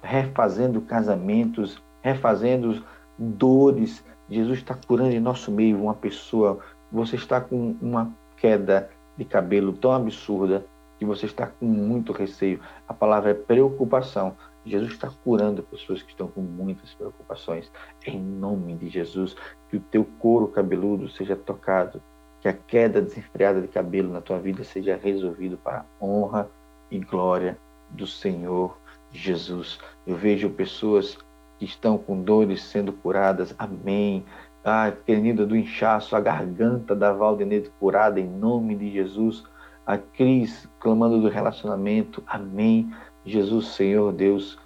[0.01, 2.83] refazendo casamentos, refazendo
[3.17, 4.03] dores.
[4.29, 6.59] Jesus está curando em nosso meio uma pessoa.
[6.91, 10.65] Você está com uma queda de cabelo tão absurda
[10.99, 12.59] que você está com muito receio.
[12.85, 14.35] A palavra é preocupação.
[14.65, 17.71] Jesus está curando pessoas que estão com muitas preocupações.
[18.05, 19.35] Em nome de Jesus,
[19.69, 22.01] que o teu couro cabeludo seja tocado,
[22.41, 26.49] que a queda desenfreada de cabelo na tua vida seja resolvido para a honra
[26.91, 27.57] e glória
[27.89, 28.77] do Senhor
[29.11, 29.79] Jesus.
[30.05, 31.17] Eu vejo pessoas
[31.57, 33.53] que estão com dores sendo curadas.
[33.57, 34.25] Amém.
[34.63, 39.43] Ah, querida do inchaço, a garganta da Valdenete curada em nome de Jesus.
[39.85, 42.21] A Cris clamando do relacionamento.
[42.27, 42.91] Amém
[43.29, 44.57] Jesus, Senhor Deus,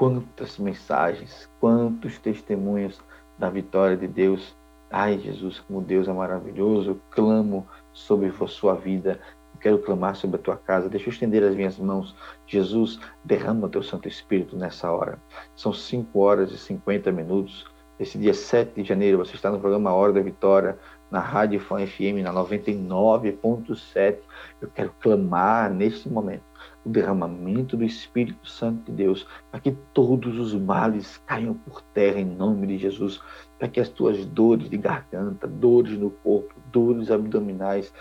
[0.00, 2.98] Quantas mensagens, quantos testemunhos
[3.38, 4.56] da vitória de Deus.
[4.90, 9.20] Ai, Jesus, como Deus é maravilhoso, eu clamo sobre a sua vida,
[9.52, 10.88] eu quero clamar sobre a tua casa.
[10.88, 12.16] Deixa eu estender as minhas mãos.
[12.46, 15.18] Jesus, derrama o teu Santo Espírito nessa hora.
[15.54, 17.66] São 5 horas e 50 minutos.
[17.98, 20.78] Esse dia 7 de janeiro, você está no programa Hora da Vitória,
[21.10, 24.16] na Rádio Fã FM, na 99.7.
[24.62, 26.49] Eu quero clamar neste momento
[26.84, 32.20] o derramamento do Espírito Santo de Deus, para que todos os males caiam por terra
[32.20, 33.20] em nome de Jesus,
[33.58, 37.92] para que as tuas dores de garganta, dores no corpo, dores abdominais,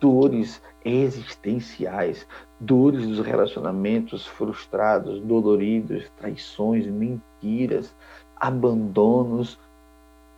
[0.00, 2.26] dores existenciais,
[2.60, 7.96] dores dos relacionamentos frustrados, doloridos, traições, mentiras,
[8.36, 9.58] abandonos,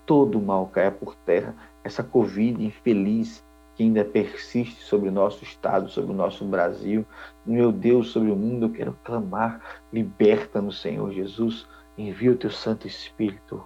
[0.07, 1.55] todo mal caia por terra.
[1.83, 3.45] Essa Covid infeliz
[3.79, 7.07] que ainda persiste sobre o nosso Estado, sobre o nosso Brasil.
[7.47, 9.63] Meu Deus, sobre o mundo, eu quero clamar,
[9.93, 11.65] liberta-nos, Senhor Jesus.
[11.97, 13.65] Envia o teu Santo Espírito,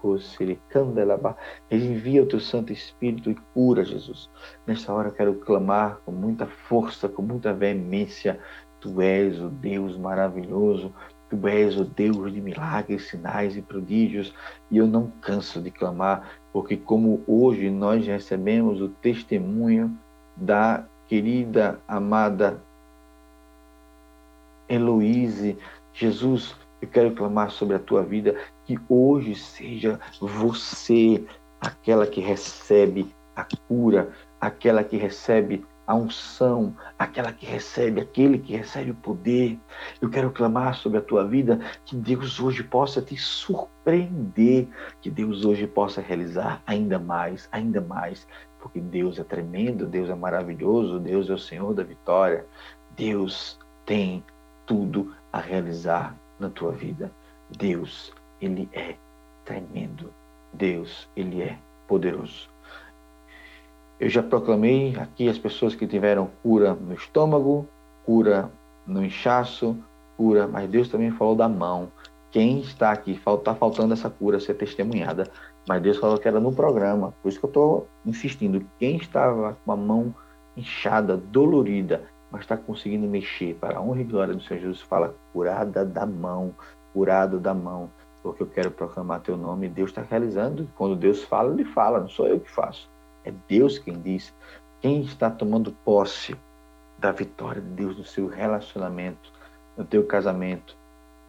[1.71, 4.29] envia o teu Santo Espírito e cura, Jesus.
[4.67, 8.39] Nesta hora eu quero clamar com muita força, com muita veemência.
[8.81, 10.93] Tu és o Deus maravilhoso,
[11.33, 14.35] Tu és o Deus de milagres, sinais e prodígios,
[14.71, 19.97] e eu não canso de clamar, porque como hoje nós recebemos o testemunho
[20.37, 22.61] da querida, amada
[24.69, 25.59] Heloíse,
[25.93, 31.25] Jesus, eu quero clamar sobre a tua vida, que hoje seja você
[31.61, 38.57] aquela que recebe a cura, aquela que recebe a unção, aquela que recebe, aquele que
[38.57, 39.59] recebe o poder.
[40.01, 44.69] Eu quero clamar sobre a tua vida que Deus hoje possa te surpreender,
[45.01, 48.27] que Deus hoje possa realizar ainda mais, ainda mais,
[48.61, 52.47] porque Deus é tremendo, Deus é maravilhoso, Deus é o Senhor da vitória.
[52.97, 54.23] Deus tem
[54.67, 57.11] tudo a realizar na tua vida.
[57.59, 58.95] Deus, ele é
[59.45, 60.13] tremendo.
[60.53, 61.59] Deus, ele é
[61.89, 62.52] poderoso.
[64.03, 67.69] Eu já proclamei aqui as pessoas que tiveram cura no estômago,
[68.05, 68.51] cura
[68.85, 69.77] no inchaço,
[70.17, 71.87] cura, mas Deus também falou da mão.
[72.33, 75.31] Quem está aqui, está faltando essa cura ser testemunhada,
[75.69, 78.67] mas Deus falou que era no programa, por isso que eu estou insistindo.
[78.77, 80.13] Quem estava com a mão
[80.57, 85.15] inchada, dolorida, mas está conseguindo mexer para a honra e glória do Senhor Jesus, fala
[85.33, 86.53] curada da mão,
[86.93, 87.89] curado da mão,
[88.21, 89.69] porque eu quero proclamar teu nome.
[89.69, 90.69] Deus está realizando.
[90.75, 92.91] Quando Deus fala, Ele fala, não sou eu que faço.
[93.25, 94.35] É Deus quem diz.
[94.81, 96.37] Quem está tomando posse
[96.99, 99.33] da vitória de Deus no seu relacionamento,
[99.77, 100.77] no teu casamento.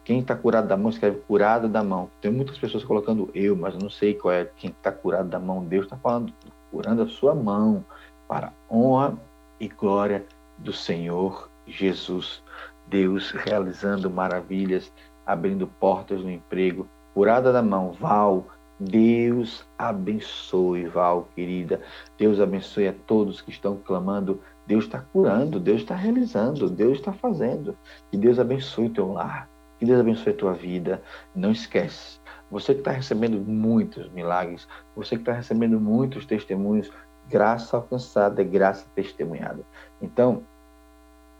[0.04, 2.10] Quem está curado da mão escreve curado da mão.
[2.20, 5.38] Tem muitas pessoas colocando eu, mas eu não sei qual é quem está curado da
[5.38, 5.64] mão.
[5.64, 6.32] Deus está falando,
[6.70, 7.84] curando a sua mão
[8.28, 9.16] para honra
[9.58, 10.24] e glória
[10.58, 12.42] do Senhor Jesus.
[12.86, 14.92] Deus realizando maravilhas,
[15.26, 16.86] abrindo portas no emprego.
[17.14, 18.46] Curada da mão, Val,
[18.78, 21.80] Deus abençoe, Val, querida.
[22.18, 24.40] Deus abençoe a todos que estão clamando.
[24.66, 27.76] Deus está curando, Deus está realizando, Deus está fazendo.
[28.10, 29.48] Que Deus abençoe o teu lar,
[29.78, 31.02] que Deus abençoe a tua vida.
[31.34, 32.18] Não esquece,
[32.50, 34.66] você que está recebendo muitos milagres,
[34.96, 36.90] você que está recebendo muitos testemunhos,
[37.28, 39.62] graça alcançada graça testemunhada.
[40.00, 40.42] Então,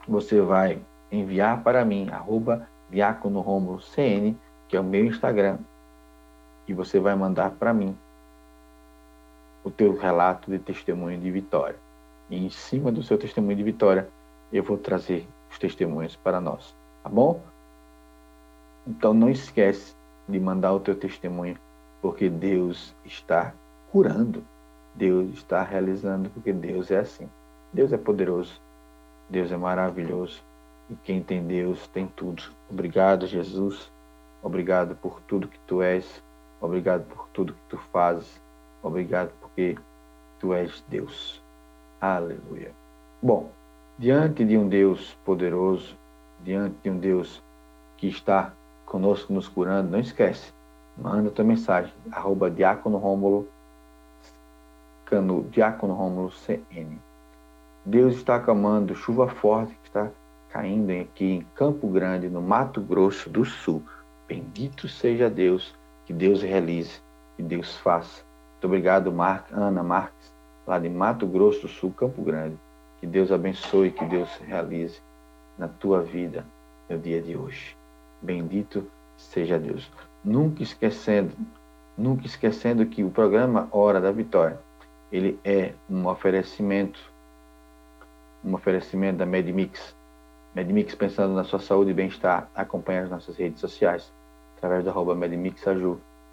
[0.07, 0.81] você vai
[1.11, 2.69] enviar para mim, arroba
[3.81, 4.37] CN,
[4.69, 5.59] que é o meu Instagram,
[6.67, 7.97] e você vai mandar para mim
[9.63, 11.77] o teu relato de testemunho de vitória.
[12.31, 14.09] E em cima do seu testemunho de vitória,
[14.53, 17.41] eu vou trazer os testemunhos para nós, tá bom?
[18.87, 19.95] Então não esquece
[20.29, 21.59] de mandar o teu testemunho,
[22.01, 23.53] porque Deus está
[23.91, 24.45] curando,
[24.95, 27.29] Deus está realizando, porque Deus é assim.
[27.73, 28.61] Deus é poderoso,
[29.29, 30.43] Deus é maravilhoso,
[30.89, 32.43] e quem tem Deus tem tudo.
[32.71, 33.91] Obrigado, Jesus.
[34.43, 36.23] Obrigado por tudo que tu és.
[36.65, 38.41] Obrigado por tudo que tu fazes.
[38.83, 39.77] Obrigado porque
[40.41, 41.43] tu és Deus.
[42.01, 42.73] Aleluia.
[43.23, 43.51] Bom,
[43.99, 45.95] diante de um Deus poderoso,
[46.43, 47.43] diante de um Deus
[47.99, 48.55] que está
[48.87, 50.55] conosco nos curando, não esquece,
[50.97, 53.47] manda tua mensagem, arroba Diácono Rômulo,
[55.05, 56.99] cano, Diácono Rômulo CN.
[57.85, 60.11] Deus está acalmando chuva forte que está
[60.49, 63.83] caindo aqui em Campo Grande, no Mato Grosso do Sul.
[64.27, 65.75] Bendito seja Deus
[66.07, 67.01] que Deus realize,
[67.37, 68.23] que Deus faça.
[68.53, 70.33] Muito obrigado, Mar Ana Marques,
[70.67, 72.57] lá de Mato Grosso do Sul, Campo Grande.
[73.01, 75.01] Que Deus abençoe, que Deus realize
[75.59, 76.45] na tua vida
[76.89, 77.77] no dia de hoje.
[78.23, 78.87] Bendito
[79.17, 79.91] seja Deus.
[80.25, 81.33] Nunca esquecendo,
[81.97, 84.59] nunca esquecendo que o programa Hora da Vitória,
[85.13, 86.99] ele é um oferecimento,
[88.43, 89.95] um oferecimento da Medmix.
[90.55, 94.11] Medmix pensando na sua saúde e bem-estar, acompanhe as nossas redes sociais
[94.57, 95.17] através do arroba.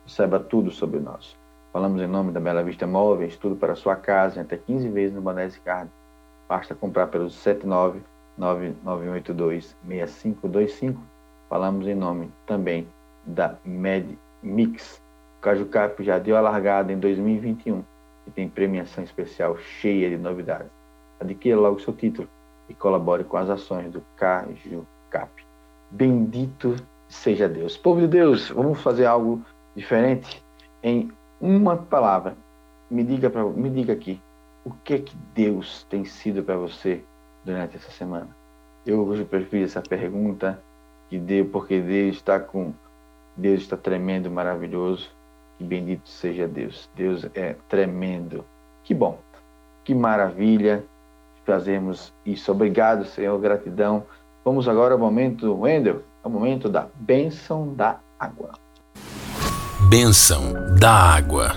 [0.05, 1.37] Saiba tudo sobre nós.
[1.71, 5.21] Falamos em nome da Bela Vista Móveis, tudo para sua casa, até 15 vezes no
[5.21, 5.89] Banese Card.
[6.49, 7.33] Basta comprar pelos
[8.37, 10.97] 79991826525.
[11.49, 12.85] Falamos em nome também
[13.25, 15.01] da MedMix.
[15.37, 17.83] O Caju Cap já deu a largada em 2021
[18.27, 20.69] e tem premiação especial cheia de novidades.
[21.21, 22.27] Adquira logo seu título
[22.67, 25.31] e colabore com as ações do Caju Cap.
[25.89, 26.75] Bendito
[27.11, 27.77] seja Deus.
[27.77, 29.41] Povo de Deus, vamos fazer algo
[29.75, 30.43] diferente
[30.81, 32.35] em uma palavra.
[32.89, 34.19] Me diga, me diga aqui,
[34.65, 37.03] o que que Deus tem sido para você
[37.45, 38.29] durante essa semana?
[38.85, 40.61] Eu hoje prefiro essa pergunta
[41.09, 42.73] que Deus, porque Deus está com
[43.35, 45.09] Deus está tremendo, maravilhoso.
[45.57, 46.89] Que bendito seja Deus.
[46.95, 48.43] Deus é tremendo.
[48.83, 49.19] Que bom.
[49.83, 50.83] Que maravilha
[51.45, 52.51] fazermos isso.
[52.51, 53.39] Obrigado, Senhor.
[53.39, 54.03] Gratidão.
[54.43, 58.51] Vamos agora ao momento, Wendel, ao momento da bênção da água.
[59.89, 61.51] Bênção da água.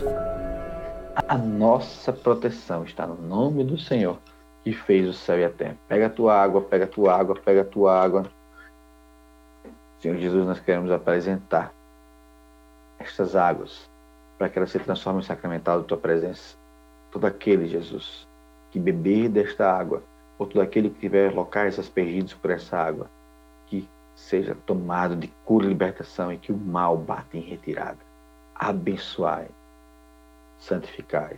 [1.29, 4.19] A nossa proteção está no nome do Senhor
[4.65, 5.77] que fez o céu e a terra.
[5.87, 8.25] Pega a tua água, pega a tua água, pega a tua água.
[10.01, 11.73] Senhor Jesus, nós queremos apresentar
[12.99, 13.89] estas águas
[14.39, 16.57] para que elas se transformem em sacramental da tua presença.
[17.13, 18.27] Todo aquele, Jesus,
[18.71, 20.03] que beber desta água,
[20.39, 23.09] ou todo aquele que tiver locais aspergidos por essa água,
[24.15, 27.99] seja tomado de cura e libertação e que o mal bata em retirada
[28.55, 29.49] abençoai,
[30.59, 31.37] santificai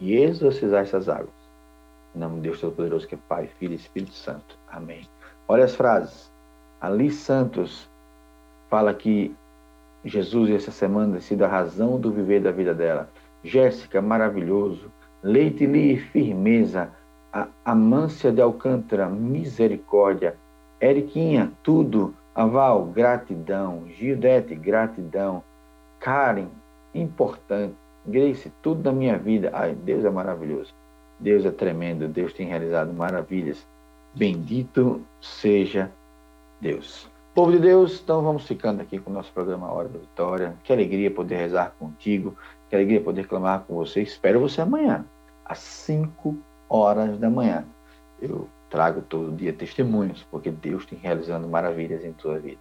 [0.00, 1.30] e exorcizai essas águas.
[2.14, 4.58] Em nome de Deus Todo-Poderoso, que é Pai, Filho e Espírito Santo.
[4.70, 5.08] Amém.
[5.48, 6.30] Olha as frases.
[6.80, 7.88] Ali Santos
[8.68, 9.34] fala que
[10.04, 13.08] Jesus essa semana tem sido a razão do viver da vida dela.
[13.42, 14.90] Jéssica, maravilhoso.
[15.22, 16.90] Leite Li, firmeza.
[17.32, 20.36] A Amância de Alcântara, misericórdia.
[20.82, 22.12] Eriquinha, tudo.
[22.34, 23.84] Aval, gratidão.
[23.96, 25.44] Gildete, gratidão.
[26.00, 26.48] Karen,
[26.92, 27.74] importante.
[28.04, 29.50] Grace, tudo da minha vida.
[29.52, 30.74] Ai, Deus é maravilhoso.
[31.20, 32.08] Deus é tremendo.
[32.08, 33.64] Deus tem realizado maravilhas.
[34.12, 35.88] Bendito seja
[36.60, 37.08] Deus.
[37.32, 40.54] Povo de Deus, então vamos ficando aqui com o nosso programa Hora da Vitória.
[40.64, 42.36] Que alegria poder rezar contigo.
[42.68, 44.02] Que alegria poder clamar com você.
[44.02, 45.04] Espero você amanhã,
[45.44, 46.36] às 5
[46.68, 47.64] horas da manhã.
[48.20, 52.58] Eu trago todo dia testemunhos, porque Deus tem realizando maravilhas em tua vida.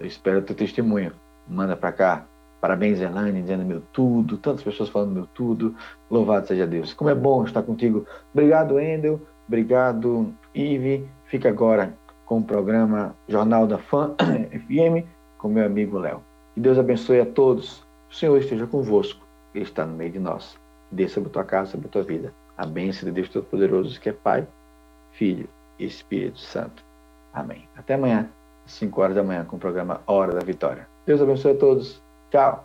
[0.00, 1.12] Eu espero o teu testemunho.
[1.46, 2.26] Manda para cá
[2.62, 4.38] Parabéns, Elaine, dizendo meu tudo.
[4.38, 5.74] Tantas pessoas falando meu tudo.
[6.08, 6.94] Louvado seja Deus.
[6.94, 8.06] Como é bom estar contigo.
[8.32, 9.20] Obrigado, Endel.
[9.48, 11.04] Obrigado, Ive.
[11.24, 11.92] Fica agora
[12.24, 14.14] com o programa Jornal da Fã
[14.68, 15.04] FM
[15.38, 16.22] com meu amigo Léo.
[16.54, 17.84] Que Deus abençoe a todos.
[18.08, 19.26] O Senhor esteja convosco.
[19.52, 20.56] Ele está no meio de nós.
[20.88, 22.32] Desça sobre a tua casa, sobre a tua vida.
[22.56, 24.46] A bênção de Deus Todo-Poderoso, que é Pai,
[25.12, 25.48] Filho
[25.78, 26.84] e Espírito Santo.
[27.32, 27.68] Amém.
[27.76, 28.28] Até amanhã,
[28.64, 30.88] às 5 horas da manhã, com o programa Hora da Vitória.
[31.06, 32.02] Deus abençoe a todos.
[32.30, 32.64] Tchau.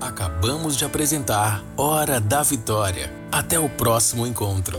[0.00, 3.10] Acabamos de apresentar Hora da Vitória.
[3.32, 4.78] Até o próximo encontro.